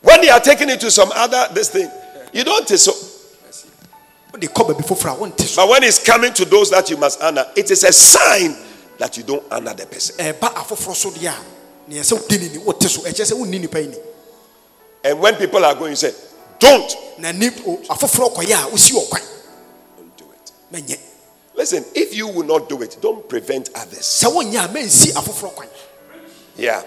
[0.00, 1.90] When you are taking it to some other this thing,
[2.32, 2.92] you don't so.
[4.32, 8.56] But when it's coming to those that you must honor, it is a sign
[8.98, 10.16] that you don't honor the person.
[10.18, 13.32] Eh, ɛba afoforɔ so deɛ a neɛ sɛ wodi ne ni wote so eh, ɛkyerɛ
[13.32, 13.96] sɛ wonni nipa yi ni
[15.04, 16.14] And when people are going, you say,
[16.58, 16.96] Don't.
[17.18, 19.10] na ni o- afoforɔ kɔyɛ a wosi wɔ
[19.96, 21.00] Don't do it.
[21.54, 24.00] Listen, if you will not do it, don't prevent others.
[24.24, 25.68] sɛ wonyɛ a mɛnsi afoforɔ kwan
[26.56, 26.82] Yeah.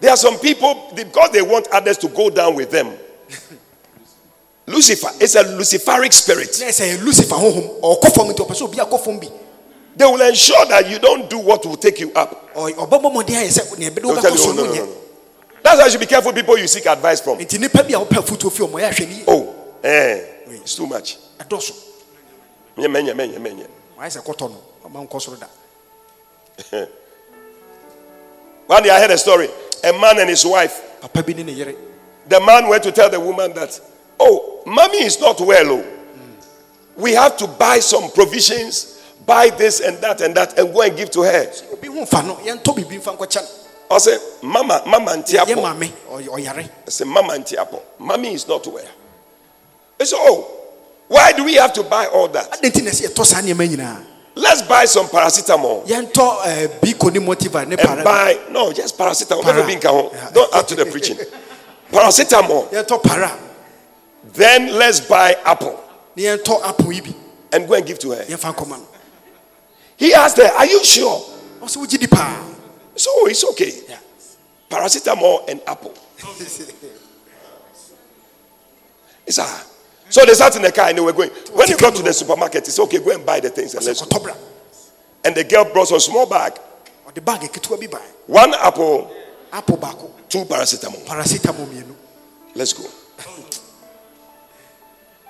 [0.00, 2.96] There are some people, because they want others to go down with them.
[4.70, 6.56] Lucifer, it's a Luciferic spirit.
[6.60, 9.28] na ɛsɛ yɛ lucifer honhom ɔkɔ fam nti ɔpɛ sɛ obi akɔ fam bi
[9.96, 12.54] They will ensure that you don't do what will take you up.
[12.54, 14.74] Ɔ- ɔbɛbɔ mmɔden ayɛ sɛ neɛ ɛbɛde They'll tell you, oh, no, no no, no,
[14.74, 14.92] nyɛ no.
[15.62, 17.38] That's why you should be careful people you seek advice from.
[17.38, 20.86] nti nipa bi a wopɛ afotuo fi ɔmɔ yɛ ahwɛ ni Oh, eh, it's too
[20.86, 21.16] much.
[28.66, 29.48] One day I heard a story.
[29.82, 31.00] A man and his wife.
[31.00, 31.74] papa bi ne ne yere
[32.28, 33.80] The man went to tell the woman that,
[34.18, 35.70] oh, mommy is not well.
[35.72, 35.84] Oh.
[36.96, 40.96] We have to buy some provisions, buy this and that and that, and go and
[40.96, 41.50] give to her.
[41.72, 43.56] obi ho mfa no yɛntɔ biribi mfa nkɔkyɛ
[43.92, 45.56] I said, Mama, Mama Ntiapo.
[45.60, 48.84] maame ɔy- ɔyare I said, Mama Ntiapo, mommy is not well.
[49.98, 50.46] He said, Oh,
[51.08, 52.50] why do we have to buy all that?
[52.52, 54.04] adɛn nti na ɛsɛ yɛtɔ saa nneɛma nyinaa
[54.36, 59.42] Let's buy some paracetamol yɛntɔ biko ne motiva and buy no, just paracetamol.
[59.42, 59.54] Para.
[59.56, 60.32] Never been kahon.
[60.34, 61.16] Don't add to the preaching.
[61.92, 62.70] Paracetamol.
[64.24, 65.82] Then let's buy apple
[66.16, 67.14] ne yɛntɔ apo yi bi
[67.52, 68.24] and go and give to her.
[68.24, 68.86] yɛmfa nkɔma no
[69.96, 71.20] He asked her, Are you sure?
[71.60, 72.46] ɔsɛ wogye di paa
[72.96, 73.72] So it's okay.
[73.88, 73.98] Yeah.
[74.68, 75.94] Paracetamol and apple.
[79.26, 79.64] It's ah.
[80.08, 81.30] So they sat in the car and they were going.
[81.54, 84.04] When you got to the supermarket, it's okay, go and buy the things and let's
[84.04, 84.32] go.
[85.24, 86.54] And the girl brought some small bag,
[87.06, 89.14] ɔde baage ketewa bi bae one apple,
[89.52, 89.76] Apple
[90.28, 91.04] two paracetamol.
[91.06, 91.94] paracetamol
[92.54, 92.84] Let's go.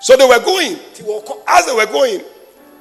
[0.01, 0.77] So they were going.
[1.47, 2.21] As they were going,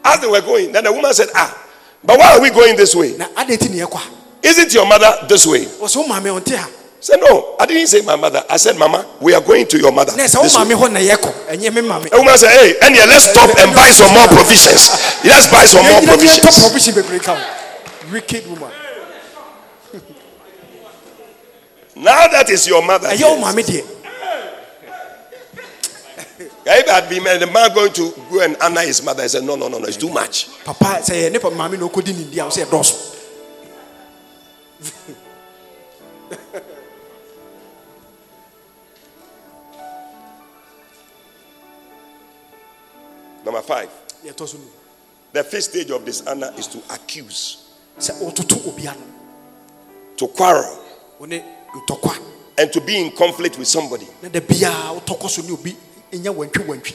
[0.05, 1.55] as they were going, then the woman said, Ah,
[2.03, 3.17] but why are we going this way?
[3.17, 5.67] na adɛn nti ne yɛkɔ a Isn't your mother this way?
[5.67, 8.43] ɔsɛ wo maame ɔnte ha I said, No, I didn't say my mother.
[8.49, 10.13] I said, Mama, we are going to your mother.
[10.13, 13.05] this way." maame hɔ na yɛkɔ ɛnyɛ me maame A woman said, Hey, and yeah,
[13.05, 14.89] let's stop and buy some more provisions.
[15.25, 16.59] Let's buy some more Yɛnyina ne yɛntɔ provisions.
[16.61, 18.71] provision bebree ka ho wicked woman
[21.97, 23.09] Now that is your mother.
[23.09, 23.85] ɛyɛ wo maame deɛ
[26.73, 29.43] If I had been the man going to go and honor his mother, I said,
[29.43, 30.47] No, no, no, no, it's too much.
[30.65, 32.83] papa say, yɛ ne no maame na ɔkɔdi ne di a wo
[43.45, 43.89] Number five,
[45.33, 47.67] the fifth stage of dishonor is to accuse,
[47.99, 49.03] sɛ ɔtoto obi ano
[50.17, 50.79] to quarrel,
[51.19, 51.43] wo ne
[51.75, 52.17] ntɔkwa
[52.59, 54.07] and to be in conflict with somebody.
[56.13, 56.95] Na da biaa wotɔkɔ so ne obi ɛnya wantwi wantwi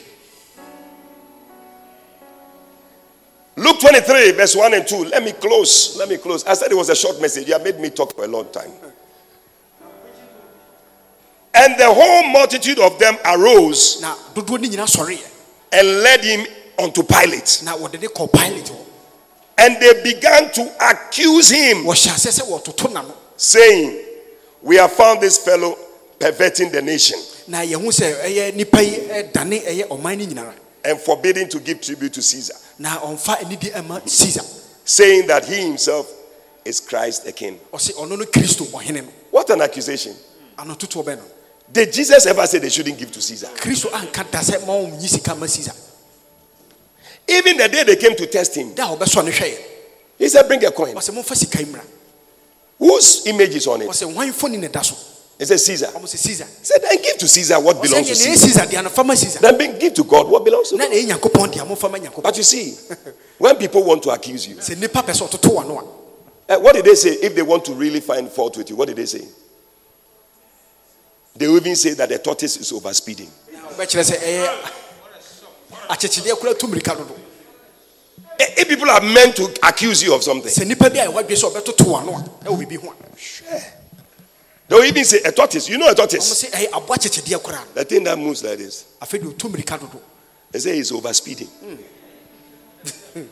[3.57, 5.05] Luke 23, verse 1 and 2.
[5.05, 5.95] Let me close.
[5.97, 6.43] Let me close.
[6.45, 7.47] I said it was a short message.
[7.47, 8.69] You have made me talk for a long time.
[11.53, 15.31] And the whole multitude of them arose na dodoɔ ne nyinaa
[15.71, 16.45] and led him
[16.77, 17.61] unto Pilate.
[17.63, 18.77] na wɔde ne kɔ pilate hɔ
[19.57, 24.01] And they began to accuse him, wɔhyɛ asɛ sɛ wɔtoto n'ano saying,
[24.61, 25.77] We have found this fellow
[26.19, 30.99] perverting the nation na yɛho sɛ ɛyɛ nipa yi ɛdane ɛyɛ ɔman no nyinara and
[30.99, 34.43] forbidding to give tribute to Caesar, na ɔmfa anidi ɛma caesar
[34.83, 36.11] saying that he himself
[36.63, 37.59] is Christ the King.
[37.73, 40.15] ɔse ɔno no kristo ɔhene no What an accusation.
[40.57, 41.23] anototoɔ bɛ no
[41.71, 43.47] Did Jesus ever say they shouldn't give to Caesar?
[43.55, 45.73] kristo anka da sɛ ma ɔmyi sika ma caesar
[47.27, 49.57] Even the day they came to test him, da a wɔbɛsɔ ne hwɛeɛ
[50.17, 50.93] he said, Bring a coin.
[50.95, 51.81] ɔsɛ momfa sika yi mmra
[52.77, 53.89] Whose image is on it?
[53.89, 54.95] ɔsɛ hwan foni ne da so
[55.37, 55.87] He said, Caesar.
[55.87, 58.47] ɔmo sɛ caesar He said, Then give to Caesar what belongs to Caesar.
[58.47, 60.89] caesar deɛ no fama caesar Then give to God what belongs to God.
[60.89, 62.73] ne ɛyɛ nyankopɔn deɛ momfa ma nyankopɔn But you see,
[63.37, 65.87] when people want to accuse you, sɛ nnipa pɛ sɛ ɔtoto w'ano
[66.47, 68.75] a eh, what did they say if they want to really find fault with you?
[68.77, 69.25] What did they say?
[71.35, 73.27] They even say that the tortoise is overspeeding.
[73.75, 74.49] wobɛkyerɛ sɛ ɛyɛ
[75.89, 77.15] akyekyedeɛ kora tu mmirika dodo
[78.39, 80.65] Eh, If people are meant to accuse you of something, sɛ
[84.67, 85.69] they will even say a tortoise.
[85.69, 86.43] You know a tortoise?
[86.43, 88.85] sɛ ɛyɛ aboa kyekyedeɛ koraa no The thing that moves like this.
[89.01, 90.01] afei deɛ ɔtu mmirika dodo
[90.51, 91.49] They say it's overspeeding.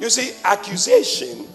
[0.00, 1.46] You see, accusation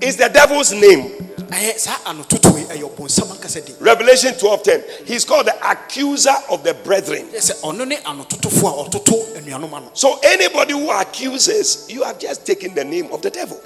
[0.00, 1.10] is the devil's name.
[1.52, 5.06] ɛyɛ saa anototo yi ɛyɛ ɔbɔnsam ankasa din Revelation 12:10.
[5.06, 7.28] He's called the accuser of the brethren.
[7.32, 12.18] Yɛ sɛ ɔno ne anototofoɔ a ɔtoto anuanom ano So anybody who accuses, you have
[12.18, 13.60] just taken the name of the devil.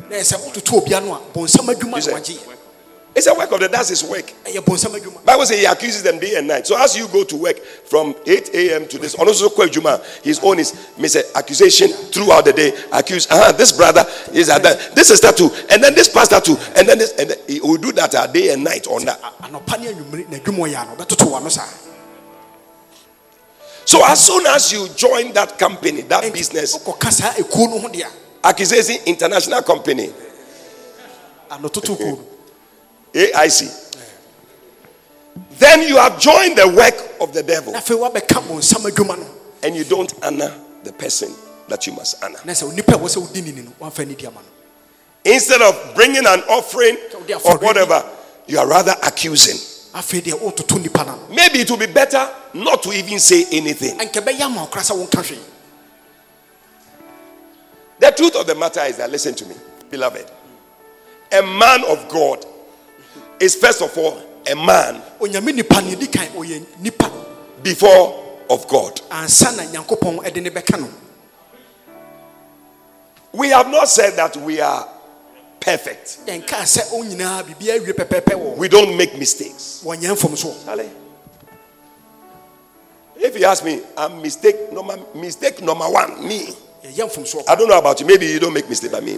[3.17, 4.27] It's a work of the that's his work.
[4.45, 6.67] ɛyɛ bɔnsam adwuma Bible says he accuses them day and night.
[6.67, 8.87] So as you go to work from 8 a.m.
[8.89, 11.23] to this, on also Juma, his own is Mr.
[11.35, 12.77] Accusation throughout the day.
[12.93, 14.05] Accuse uh this brother
[14.35, 17.31] is that, that this sister too, and then this pastor too, and then this and
[17.31, 19.19] then he will do that uh, day and night on that.
[19.25, 21.67] A- anɔpa ne anwummere na adwuma ɔyɛ a no ɔbɛtoto wano saa
[23.87, 27.89] So as soon as you join that company, that business, wokɔka saa ekuo no ho
[27.89, 28.05] deɛ
[28.45, 30.12] accusation international company,
[33.17, 33.83] AIC,
[35.59, 39.27] then you have joined the work of the devil, na afei woabɛka bɔnsam adwuma no
[39.62, 40.53] and you don't honor
[40.85, 41.33] the person
[41.69, 42.39] that you must honor.
[42.45, 44.49] na sɛ onipa a wɔ sɛ wodi ne ni no woamfa ne di ama no
[45.33, 46.97] Instead of bringing an offering
[47.45, 48.05] or whatever,
[48.47, 49.57] you are rather accusing.
[49.95, 53.47] afei deɛ wototo nipa no ano Maybe it will be better not to even say
[53.53, 53.97] anything.
[53.99, 55.39] ɛnkɛ bɛyɛ ama wo kora sɛ wonka hwee
[57.99, 59.55] The truth of the matter is that, listen to me,
[59.91, 60.31] beloved.
[61.33, 62.45] A man of God
[63.41, 67.11] is first of all a man onyame nipa ne di kan ɔyɛ nipa
[67.62, 69.01] before of God.
[69.11, 70.89] ansa na nyankopɔn ɛde ne bɛka no
[73.37, 74.89] We have not said that we are
[75.61, 76.20] perfect.
[76.26, 76.39] We
[78.68, 79.82] don't make mistakes.
[79.84, 80.89] wɔnyɛ mfom so Charlie.
[83.18, 86.26] If you ask me, I'm mistake number mistake number one.
[86.26, 86.49] Me.
[86.82, 88.07] yɛyɛ mfom so I don't know about you.
[88.07, 89.16] Maybe you don't make mistake, but me.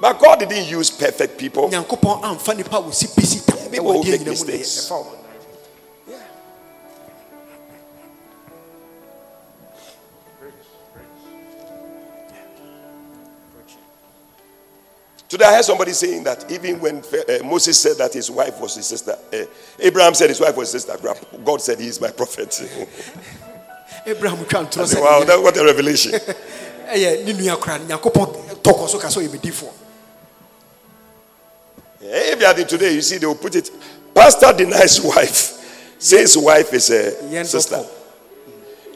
[0.00, 1.68] But God didn't use perfect people.
[1.68, 4.92] nyankopɔn amfa nipa a wɔsi pisi tam People will make adeɛ nyina mu ne mistakes.
[15.28, 18.76] Today I heard somebody saying that even when uh, Moses said that his wife was
[18.76, 19.44] his sister, uh,
[19.78, 20.98] Abraham said his wife was his sister.
[21.44, 22.58] God said he is my prophet.
[24.06, 26.12] abraham twa ntorɔ sɛ wow, that, what a revelation.
[32.00, 33.70] if you are there today, you see they will put it.
[34.14, 37.84] Pastor denies wife, says wife is a sister.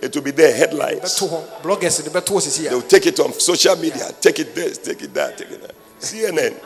[0.02, 1.00] It will be there headlines.
[1.00, 4.10] bɛto hɔ bloggers de bɛto hɔ sisi They will take it on social media.
[4.20, 5.74] Take it this, take it that, take it that.
[6.00, 6.56] CNN.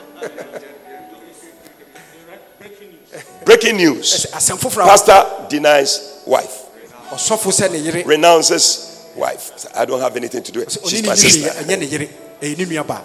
[3.45, 4.26] Breaking news.
[4.32, 6.64] Pastor denies wife,
[7.11, 9.66] ɔsɔfo sɛ ne yere renounces wife.
[9.76, 10.89] I don't have anything to do with it.
[10.89, 11.51] She's my sister.
[11.51, 12.09] ɛnyɛ ne yere
[12.41, 13.01] ɛyɛ ne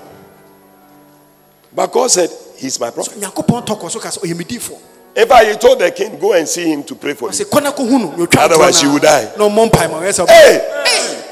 [1.74, 2.30] But God said,
[2.62, 3.18] He's my prophet.
[3.20, 4.78] nyankopɔn tɔkɔ so ka sɛ ɔyɛ medifoɔ
[5.14, 7.32] In fact, He told the king, Go and see him to pray for you.
[7.32, 9.24] ɔsɛ kɔ na kɔhu no na ɔtwa Otherwise you no will die.
[9.38, 11.28] na ɔmmɔ mpae ma ɔyɛ sɛ Hey!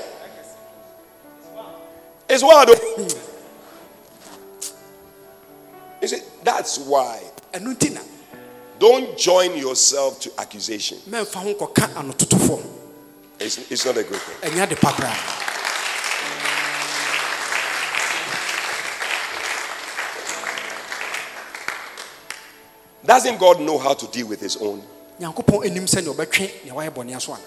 [2.32, 2.76] It's I do.
[2.76, 3.08] Oh.
[6.02, 7.20] You see, that's why.
[7.54, 8.02] ɛno nti na
[8.80, 10.98] Don't join yourself to accusation.
[11.10, 12.62] mɛmfa ho nkɔka anototofoɔ
[13.40, 14.52] It's, it's not a good thing.
[23.06, 24.84] Doesn't God know how to deal with his own?
[25.20, 27.44] nyankopɔn anim sɛnea ɔbɛtwe nea wayɛ bɔne so ana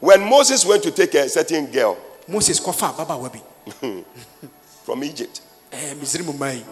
[0.00, 3.40] When Moses went to take a certain girl moses kɔfa ababaawa bi
[4.84, 5.40] from Egypt,
[5.72, 6.64] ɛɛ misiri maa yi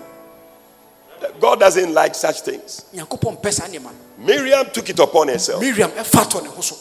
[1.41, 2.85] God doesn't like such things.
[2.95, 3.85] nyankopɔn mpɛ saa nneɛma
[4.19, 6.77] no Miriam took it upon herself miriam ɛfa tɔ ne so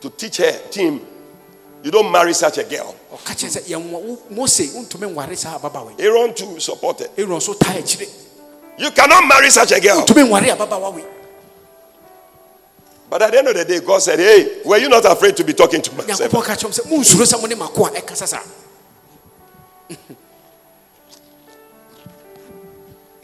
[0.00, 1.00] to teach her team,
[1.84, 2.94] you don't marry such a girl.
[3.12, 7.10] ɔka kyerɛ sɛ yɛnwa wo mose wontumi nware saa ababaawa yi Aaron too supported.
[8.78, 9.96] Aaron so taa akyire You cannot marry such a girl.
[10.04, 11.04] wontumi nware ababaawa wei
[13.10, 15.44] But at the end of the day, God said, Hey, were you not afraid to
[15.44, 16.32] be talking to myself?
[16.32, 18.42] nyankopɔn ka kyerɛ m sɛ monsuro sɛ mo ne mako a ɛkasa saa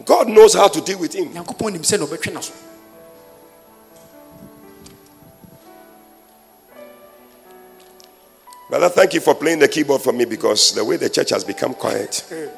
[0.05, 1.32] God knows how to deal with him.
[1.32, 2.53] nyankopɔn nim sɛ na ɔbɛtwe na so
[8.68, 11.42] Brother, thank you for playing the keyboard for me because the way the church has
[11.42, 12.22] become quiet.
[12.30, 12.49] Eh, eh.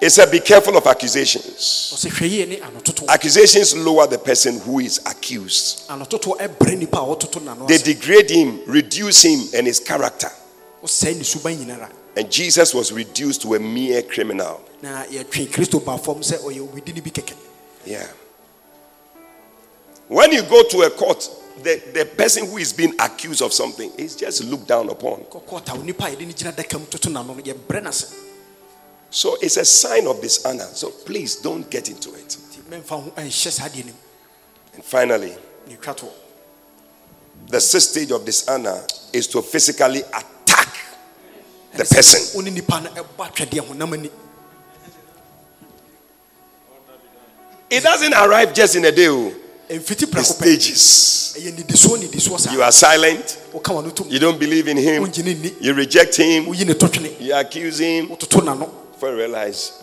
[0.00, 1.92] It said, Be careful of accusations.
[1.94, 6.98] ɔsɛ hwɛ yie ne anototo Accusations lower the person who is accused, anototo ɛbrɛ nipa
[6.98, 10.30] a ɔtoto n'ano they degrade him, reduce him and his character.
[10.84, 14.60] ɔsɛe ne suban nyinara And Jesus was reduced to a mere criminal.
[14.82, 17.34] na yɛtwe kristo baa fam sɛ ɔyɛ obidi ne bi kɛkɛ
[17.84, 18.06] Yeah.
[20.08, 21.28] When you go to a court,
[21.62, 25.24] the, the person who is being accused of something is just looked down upon.
[29.10, 30.66] So it's a sign of dishonor.
[30.72, 32.36] So please don't get into it.
[32.70, 32.84] And
[34.84, 35.34] finally,
[37.48, 38.82] the sixth stage of dishonor
[39.12, 40.76] is to physically attack
[41.74, 42.40] the person.
[47.70, 49.08] It doesn't arrive just in a day.
[49.08, 49.32] Oh.
[49.70, 51.36] The stages.
[52.52, 53.38] You are silent.
[54.08, 55.04] You don't believe in him.
[55.60, 56.46] You reject him.
[56.46, 58.08] You accuse him
[58.98, 59.80] before I realize.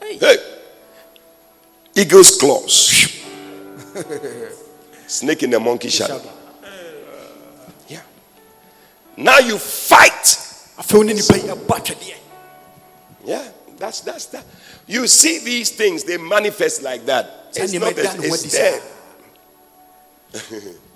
[0.00, 0.16] Hey!
[1.96, 3.20] Eagle's claws.
[5.08, 6.22] Snake in the monkey shadow.
[7.88, 8.02] Yeah.
[9.16, 10.36] Now you fight.
[13.24, 13.44] Yeah,
[13.76, 14.44] that's that's that.
[14.86, 17.48] You see these things, they manifest like that.
[17.56, 18.64] It's, not, it's, it's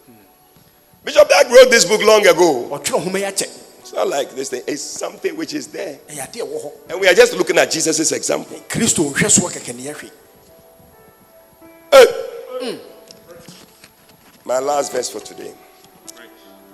[1.05, 2.69] Bishop Dag wrote this book long ago.
[2.71, 4.63] ɔtwerɛ homa yi It's not like this thing.
[4.67, 5.99] It's something which is there.
[6.09, 8.57] ɛyɛ adeɛ wɔ hɔ And we are just looking at Jesus' example.
[8.69, 10.11] kristo nhwɛ soɔ kɛkɛ ne yɛhwɛ
[11.93, 12.81] Hey.
[14.45, 15.53] My last verse for today.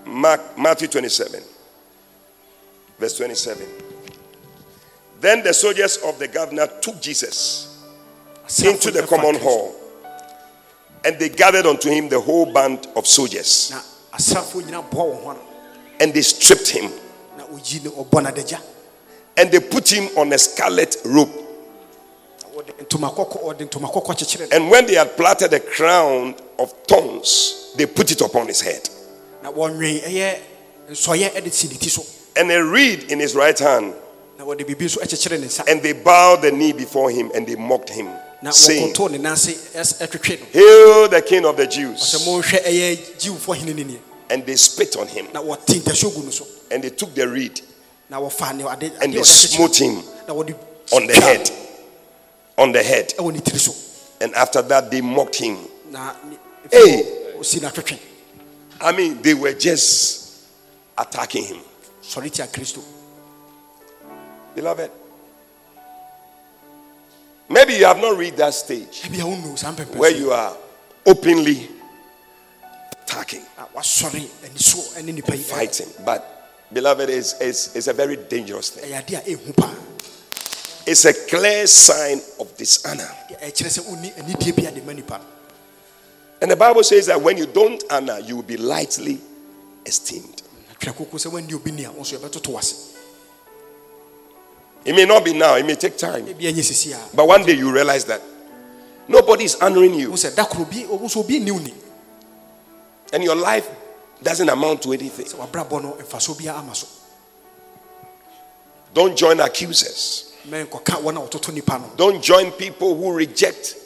[0.06, 1.42] Mark, Matthew 27,
[2.98, 3.66] verse 27.
[5.20, 7.76] Then the soldiers of the governor took Jesus
[8.64, 9.74] into the common hall,
[11.04, 13.72] and they gathered unto him the whole band of soldiers,
[15.98, 16.90] and they stripped him.
[19.36, 21.30] And they put him on a scarlet robe.
[24.52, 28.88] And when they had platted a crown of thorns, they put it upon his head.
[32.36, 33.94] And a reed in his right hand.
[35.68, 38.08] And they bowed the knee before him and they mocked him.
[38.52, 38.92] Saying,
[40.52, 42.00] Hail the King of the Jews
[44.30, 45.26] and they spit on him.
[46.70, 47.60] And they took the reed
[48.10, 50.02] and they smote him
[50.92, 51.50] on the head.
[52.56, 53.12] On the head.
[54.20, 55.58] And after that, they mocked him.
[56.70, 57.04] Hey!
[58.80, 60.46] I mean, they were just
[60.96, 61.58] attacking him.
[64.54, 64.90] Beloved,
[67.48, 69.02] maybe you have not reached that stage
[69.94, 70.56] where you are
[71.06, 71.68] openly
[73.10, 73.68] attacking and
[75.44, 75.88] fighting.
[76.04, 76.22] But,
[76.72, 78.90] beloved, it's, it's, it's a very dangerous thing.
[80.86, 83.08] It's a clear sign of dishonor.
[86.42, 89.20] And the Bible says that when you don't honor, you will be lightly
[89.84, 90.42] esteemed.
[94.82, 96.24] It may not be now, it may take time.
[97.14, 98.22] But one day you realize that
[99.06, 100.10] nobody is honoring you
[103.12, 103.68] and your life
[104.22, 105.26] doesn't amount to anything.
[105.26, 106.86] sɛ wabrabɔ no mfasoɔ bi ama so
[108.92, 110.32] Don't join accusers.
[110.48, 113.76] mɛnkɔka wɔn a wɔtoto nipa no Don't join people who reject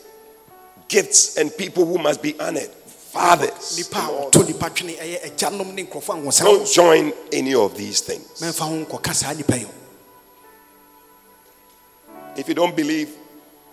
[0.89, 2.71] gifts and people who must be honored.
[2.71, 3.77] Fathers.
[3.79, 7.77] nipa a wɔto nipa twene ɛyɛ agyanom ne nkurɔfoɔ a wɔsra Don't join any of
[7.77, 8.41] these things.
[8.41, 9.69] mɛmfa ho nkɔka saa nipa yi o
[12.37, 13.11] If you don't believe,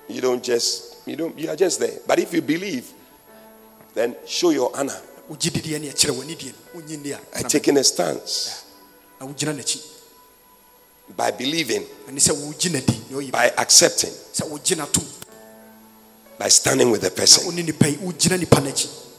[0.08, 1.98] you don't just you don't you are just there.
[2.06, 2.92] But if you believe,
[3.96, 5.00] then show your honor
[7.36, 8.66] and taking a stance.
[11.18, 11.86] By believing,
[13.32, 14.10] by accepting,
[16.40, 17.44] by standing with the person,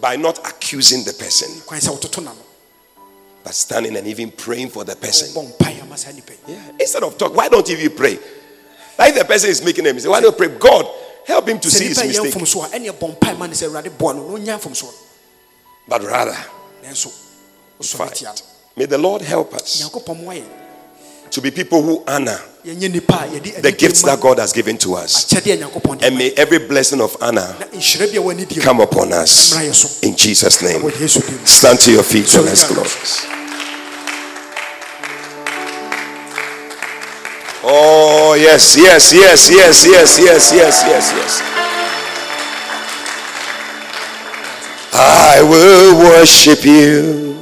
[0.00, 1.48] by not accusing the person,
[3.44, 5.28] by standing and even praying for the person.
[6.48, 6.56] Yeah.
[6.80, 8.18] Instead of talk, why don't you pray?
[8.98, 10.58] Like the person is making a mistake, why don't you pray?
[10.58, 10.86] God,
[11.26, 12.32] help him to see his mistake.
[15.88, 16.36] But rather,
[17.82, 18.22] fight.
[18.76, 20.44] May the Lord help us nyankopɔn mmoa yɛ
[21.30, 24.78] to be people who honor yɛnyɛ nipa a yɛde the gifts that God has given
[24.78, 25.24] to us.
[25.26, 28.62] akyɛdeɛ a nyankopɔn de And may every blessing of honor na nhyira bi a wɔanidie
[28.62, 29.52] come upon us.
[29.52, 30.80] mmra yɛ so In Jesus' name.
[30.80, 33.26] wɔ yesu din mu Stand to your feet and let's close.
[37.64, 41.61] Oh, yes, yes, yes, yes, yes, yes, yes, yes, yes.
[44.94, 47.35] I will worship you.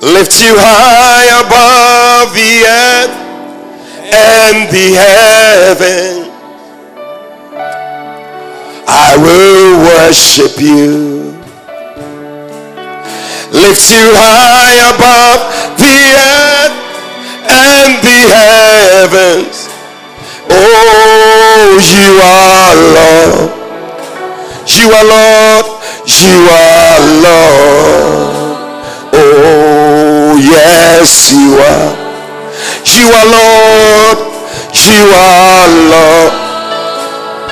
[0.00, 3.10] Lift you high above the earth
[4.14, 6.32] and the heaven.
[8.88, 11.36] I will worship you.
[13.52, 16.76] Lift you high above the earth
[17.52, 19.68] and the heavens.
[20.48, 23.65] Oh, you are Lord.
[24.66, 25.66] You are Lord.
[26.06, 28.56] You are Lord.
[29.14, 31.94] Oh, yes, you are.
[32.82, 34.18] You are Lord.
[34.74, 36.32] You are Lord.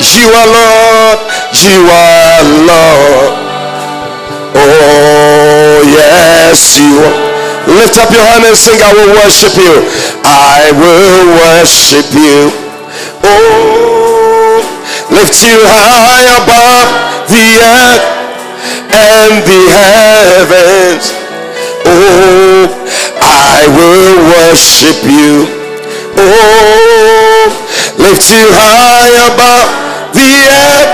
[0.02, 1.20] You are Lord.
[1.54, 3.32] You are Lord.
[4.58, 7.34] Oh, yes, you are.
[7.78, 9.86] Lift up your hand and sing, I will worship you.
[10.26, 12.50] I will worship you.
[13.22, 14.23] Oh,
[15.10, 16.88] lift you high above
[17.28, 18.04] the earth
[18.92, 21.12] and the heavens.
[21.84, 22.70] Oh,
[23.20, 25.48] I will worship you.
[26.16, 27.52] Oh,
[27.98, 29.68] lift you high above
[30.14, 30.92] the earth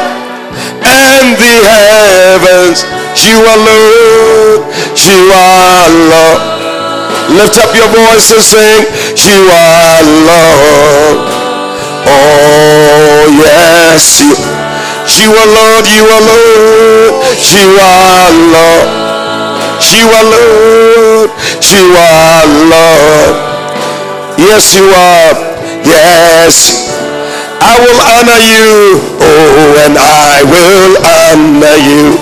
[0.83, 2.83] and the heavens.
[3.21, 4.61] You are Lord,
[4.97, 6.41] you are Lord.
[7.37, 8.85] Lift up your voice and sing,
[9.17, 11.40] You are Lord.
[14.01, 17.21] Yes, you, you are Lord, you are Lord,
[17.53, 18.89] you are Lord.
[19.93, 23.37] You are Lord, you are Lord.
[24.41, 25.37] Yes, you are.
[25.85, 26.89] Yes,
[27.61, 29.05] I will honor you.
[29.21, 32.17] Oh, and I will honor you.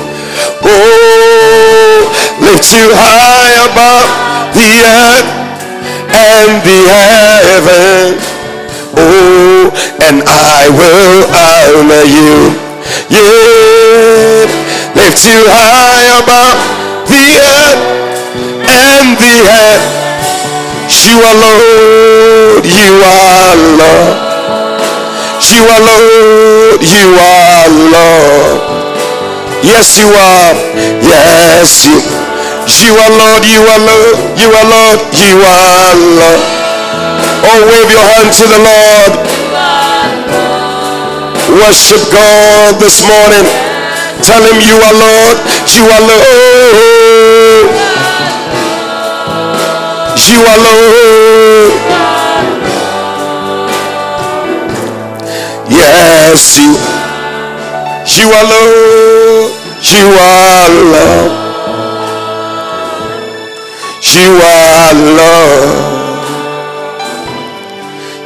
[0.67, 2.11] Oh,
[2.43, 5.31] lift you high above the earth
[6.11, 8.28] and the heaven.
[8.99, 9.71] Oh,
[10.03, 12.51] and I will honor you.
[13.09, 14.51] Yeah,
[14.99, 16.59] lift you high above
[17.07, 17.83] the earth
[18.67, 19.81] and the heaven.
[20.91, 24.19] You are Lord, you are Lord.
[25.47, 28.59] You are Lord, you are Lord.
[29.63, 30.55] Yes, you are.
[31.07, 32.29] Yes, you
[32.85, 36.58] you are Lord, you are Lord, you are Lord, you are Lord.
[37.51, 39.13] Oh, wave your hand to the Lord.
[41.49, 43.41] Worship God this morning.
[44.21, 45.37] Tell him you are Lord,
[45.73, 47.67] you are Lord.
[50.29, 51.73] You are Lord.
[55.71, 56.77] Yes, you.
[58.19, 59.53] You are Lord.
[59.89, 61.33] You are Lord.
[64.13, 65.98] You are Lord.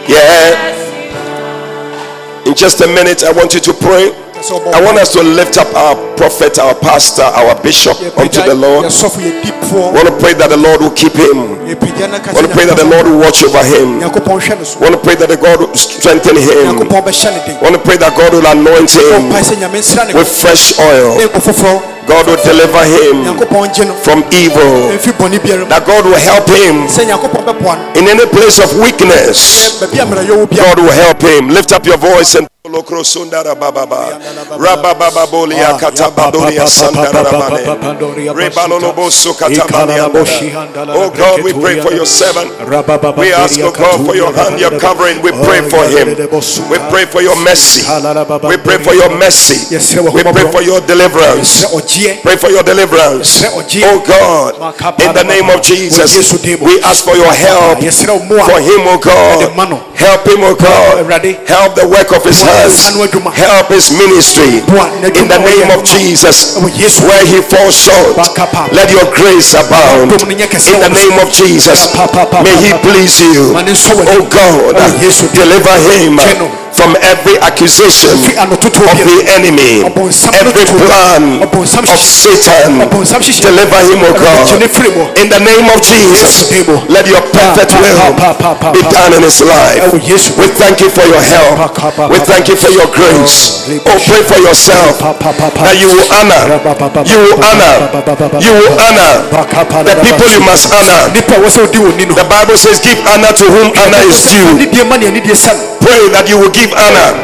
[0.09, 0.73] Yeah.
[2.47, 4.11] In just a minute, I want you to pray.
[4.75, 8.91] I want us to lift up our prophet, our pastor, our bishop unto the Lord.
[8.91, 11.63] I want to pray that the Lord will keep him.
[11.63, 14.03] I want to pray that the Lord will watch over him.
[14.03, 16.67] I want to pray that the God will strengthen him.
[16.67, 19.31] I want to pray that God will anoint him
[20.19, 21.15] with fresh oil.
[22.07, 23.25] God will deliver him
[24.03, 24.91] from evil.
[25.69, 26.87] That God will help him
[27.97, 29.81] in any place of weakness.
[29.81, 31.49] God will help him.
[31.49, 34.07] Lift up your voice and Lokrosundara bababa
[40.95, 42.51] Oh God we pray for your servant
[43.19, 46.15] we ask oh God for your hand your covering we pray for him
[46.71, 47.83] we pray for your mercy
[48.47, 49.77] we pray for your mercy
[50.15, 51.67] we pray for your deliverance
[52.23, 53.45] pray for your deliverance.
[53.45, 54.55] Oh God
[55.01, 57.79] in the name of Jesus we ask for your help.
[57.79, 59.53] For him oh God.
[59.97, 61.05] Help him oh God.
[61.47, 62.93] Help the work of his hands.
[63.35, 64.63] Help his ministry.
[65.21, 66.57] In the name of Jesus.
[67.03, 68.17] Where he falls short,
[68.73, 70.13] let your grace abound.
[70.13, 71.93] In the name of Jesus.
[72.43, 74.77] May he please you, oh God,
[75.35, 79.87] deliver him from every accusation of the enemy,
[80.35, 81.23] every plan
[81.95, 82.83] of Satan.
[83.43, 84.51] Deliver him, O God.
[85.23, 86.51] In the name of Jesus,
[86.91, 88.11] let your perfect will
[88.75, 89.95] be done in his life.
[89.95, 91.55] We thank you for your help.
[92.11, 93.63] We thank you for your grace.
[93.87, 94.99] Oh, pray for yourself.
[94.99, 96.43] That you will honor,
[97.07, 97.75] you will honor,
[98.43, 99.13] you will honor.
[99.87, 101.15] The people you must honor.
[101.15, 104.59] The Bible says, Give honor to whom honor is due.
[105.83, 107.23] Pray that you will give honor.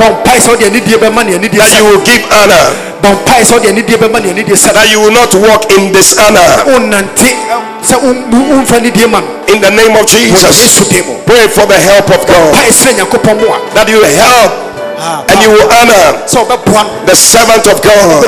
[1.59, 2.66] That you will give honor.
[4.75, 6.65] That you will not walk in dishonor.
[9.49, 10.43] In the name of Jesus,
[11.27, 12.53] pray for the help of God.
[13.75, 14.68] That you help
[15.31, 16.27] and you will honor
[17.07, 18.23] the servant of God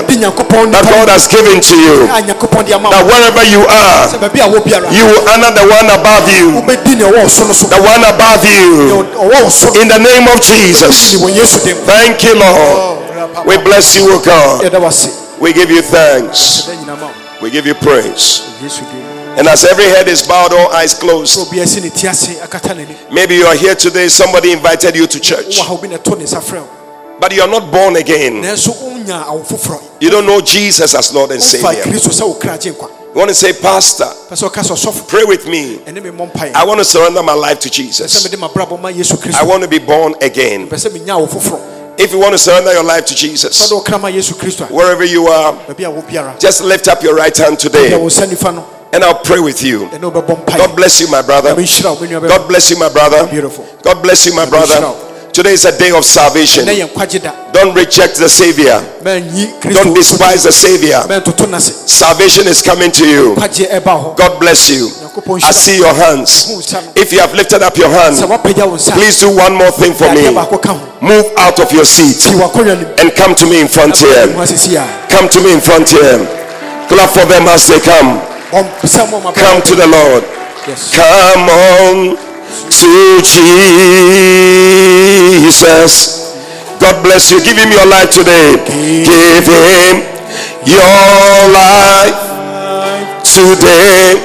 [0.73, 2.07] that God has given to you.
[2.91, 4.09] That wherever you are,
[4.95, 6.47] you will honor the one above you.
[7.71, 9.05] The one above you.
[9.81, 11.15] In the name of Jesus.
[11.87, 12.99] Thank you, Lord.
[13.47, 14.63] We bless you, O God.
[15.41, 16.69] We give you thanks.
[17.43, 18.43] We give you praise.
[19.39, 21.39] And as every head is bowed, all eyes closed.
[21.53, 25.57] Maybe you are here today, somebody invited you to church.
[27.21, 28.43] But you are not born again.
[30.01, 31.85] You don't know Jesus as Lord and Savior.
[33.13, 34.07] You want to say, Pastor,
[35.09, 35.81] pray with me.
[35.87, 38.27] I want to surrender my life to Jesus.
[38.33, 40.69] I want to be born again.
[42.03, 44.65] If you want to surrender your life to Jesus, sɛ ɔde ɔkra ma yesu kristo
[44.65, 47.91] a wherever you are, baabi a wo biara just lift up your right hand today
[48.93, 49.87] wo nsa nifa no and I'll pray with you.
[49.89, 51.51] ɛne wobɛbɔ mpaeɛ God bless you, my brother.
[51.55, 52.29] Nyame nhyira wo, me nua bɛma.
[52.29, 53.27] God bless you, my brother.
[53.27, 53.67] Beautiful.
[53.83, 54.95] God bless you, my brother.
[55.33, 56.65] Today is a day of salvation.
[56.67, 58.83] ɛnɛ yɛ nkwagye da Don't reject the Savior.
[59.03, 61.01] Don't despise the Savior.
[61.87, 63.35] Salvation is coming to you.
[63.37, 64.91] nkwagye ɛba hɔ God bless you.
[65.43, 66.51] I see your hands.
[66.97, 69.71] If you have lifted up your sɛ hand, woapagya wo nsa please do one more
[69.71, 70.23] thing for me.
[70.35, 73.61] baako ka ho Move out of your seat ti wakɔnnwa nim and come to me
[73.61, 74.27] in front here.
[75.09, 76.19] Come to me in front here.
[76.89, 78.30] Clap for them as they come.
[78.53, 80.25] Ɔmpɛ mo ma Come to the Lord.
[80.67, 82.17] yes Come on
[82.71, 83.23] to
[85.41, 85.93] Jesus.
[86.79, 87.41] God bless you.
[87.45, 88.57] Give him your life today.
[88.67, 90.03] Give him
[90.67, 92.19] your life
[93.23, 94.19] today.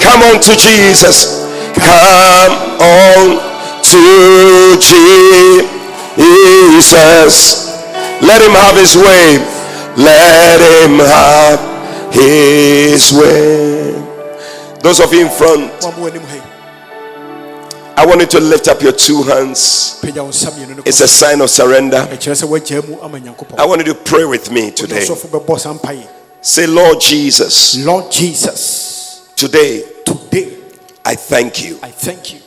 [0.00, 1.46] Come on to Jesus.
[1.74, 3.38] Come on
[3.82, 4.76] to
[6.78, 7.68] Jesus.
[8.20, 9.38] Let him have his way.
[9.96, 11.77] Let him have
[12.12, 13.92] his way.
[14.82, 16.42] Those of you in front, mo a mo anim ha yi
[17.98, 19.98] I want you to lift up your two hands.
[20.00, 22.06] pagya wo nsa mmienu no It's a sign of surrender.
[22.10, 23.18] ɛkyerɛ sɛ woagyaa mu ama
[23.58, 25.00] I want you to pray with me today.
[25.04, 26.06] ɔsɔfo bɛbɔ saa mpaeɛ
[26.40, 30.56] Say, Lord Jesus, lord jesus today today
[31.04, 32.40] I thank you i thank you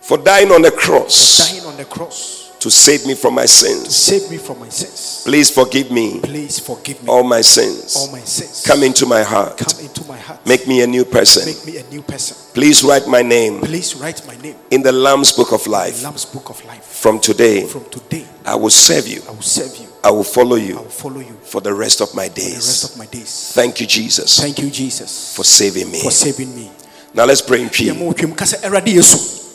[0.00, 3.44] for dying on the cross For dying on the cross to save me from my
[3.44, 3.94] sins.
[3.96, 7.96] save me from my sins Please forgive me please forgive me all my sins.
[7.96, 9.58] all my sins Come into my heart.
[9.58, 11.44] come into my heart Make me a new person.
[11.44, 14.92] make me a new person Please write my name please write my name in the
[14.92, 16.02] Lamb's Book of Life.
[16.04, 19.22] lamb's book of life From today, from today I will serve you.
[19.28, 20.78] i will serve you I will follow you.
[20.78, 23.52] i will follow you for the rest of my days, the rest of my days
[23.54, 26.00] Thank you, Jesus, thank you jesus for saving me.
[26.00, 26.70] for saving me
[27.12, 27.68] Now let's pray in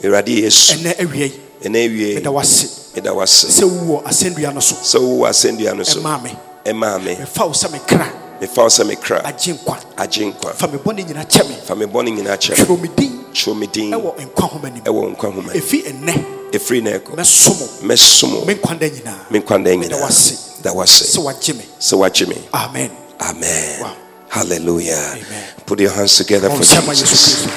[0.03, 1.65] yɛ peace.
[1.65, 2.67] mo twam ka sɛ awurade yesu Awurade Yesu, ɛnɛ awia yi ɛna awie, meda wase
[2.95, 3.45] ɛda wase.
[3.47, 7.15] sɛ wowɔ asɛnnua no so Sɛ wowɔ asɛnnua no so, ɛmaa me ɛmaa me.
[7.15, 8.07] mefa wo sɛ me kra
[8.41, 10.53] Mefa wo sɛ me kra, agye nkwa agye nkwa.
[10.53, 12.65] fa me bɔne nyina kyɛ me Fa me bɔne nyinaa kyɛ me.
[12.65, 15.49] twerɛ me din Twerɛ me din ɛwɔ nkwa homa nim ɛwɔ nkwa nhoma mu.
[15.51, 17.15] ɛfi ɛnnɛ Ɛfiri na ɛkɔ.
[17.15, 18.45] mɛsom wo Mɛsom wo.
[18.45, 20.61] me nkwa da nyinaa Me nkwa nda meda nyinaa.
[20.61, 21.03] Da wase.
[21.17, 22.35] sɛ wagye me Sɛ woagye me.
[22.53, 23.81] amen Amen.
[23.81, 23.93] Wow.
[24.29, 24.93] Hallelujah.
[25.15, 25.43] Amen.
[25.65, 27.47] Put your hands together for Jesus.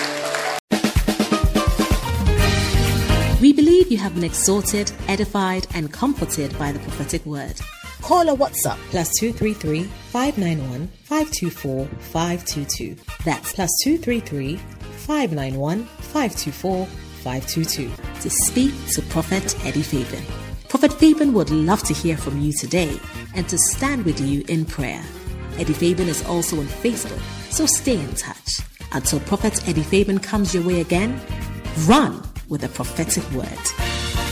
[3.90, 7.60] You have been exhorted, edified, and comforted by the prophetic word.
[8.02, 12.96] Call or WhatsApp Plus 233 591 524 522.
[13.24, 17.90] That's plus 233 591 524 522
[18.22, 20.24] to speak to Prophet Eddie Fabian.
[20.68, 22.98] Prophet Fabian would love to hear from you today
[23.34, 25.02] and to stand with you in prayer.
[25.58, 27.20] Eddie Fabian is also on Facebook,
[27.52, 28.60] so stay in touch.
[28.92, 31.20] Until Prophet Eddie Fabian comes your way again,
[31.86, 34.29] run with a prophetic word.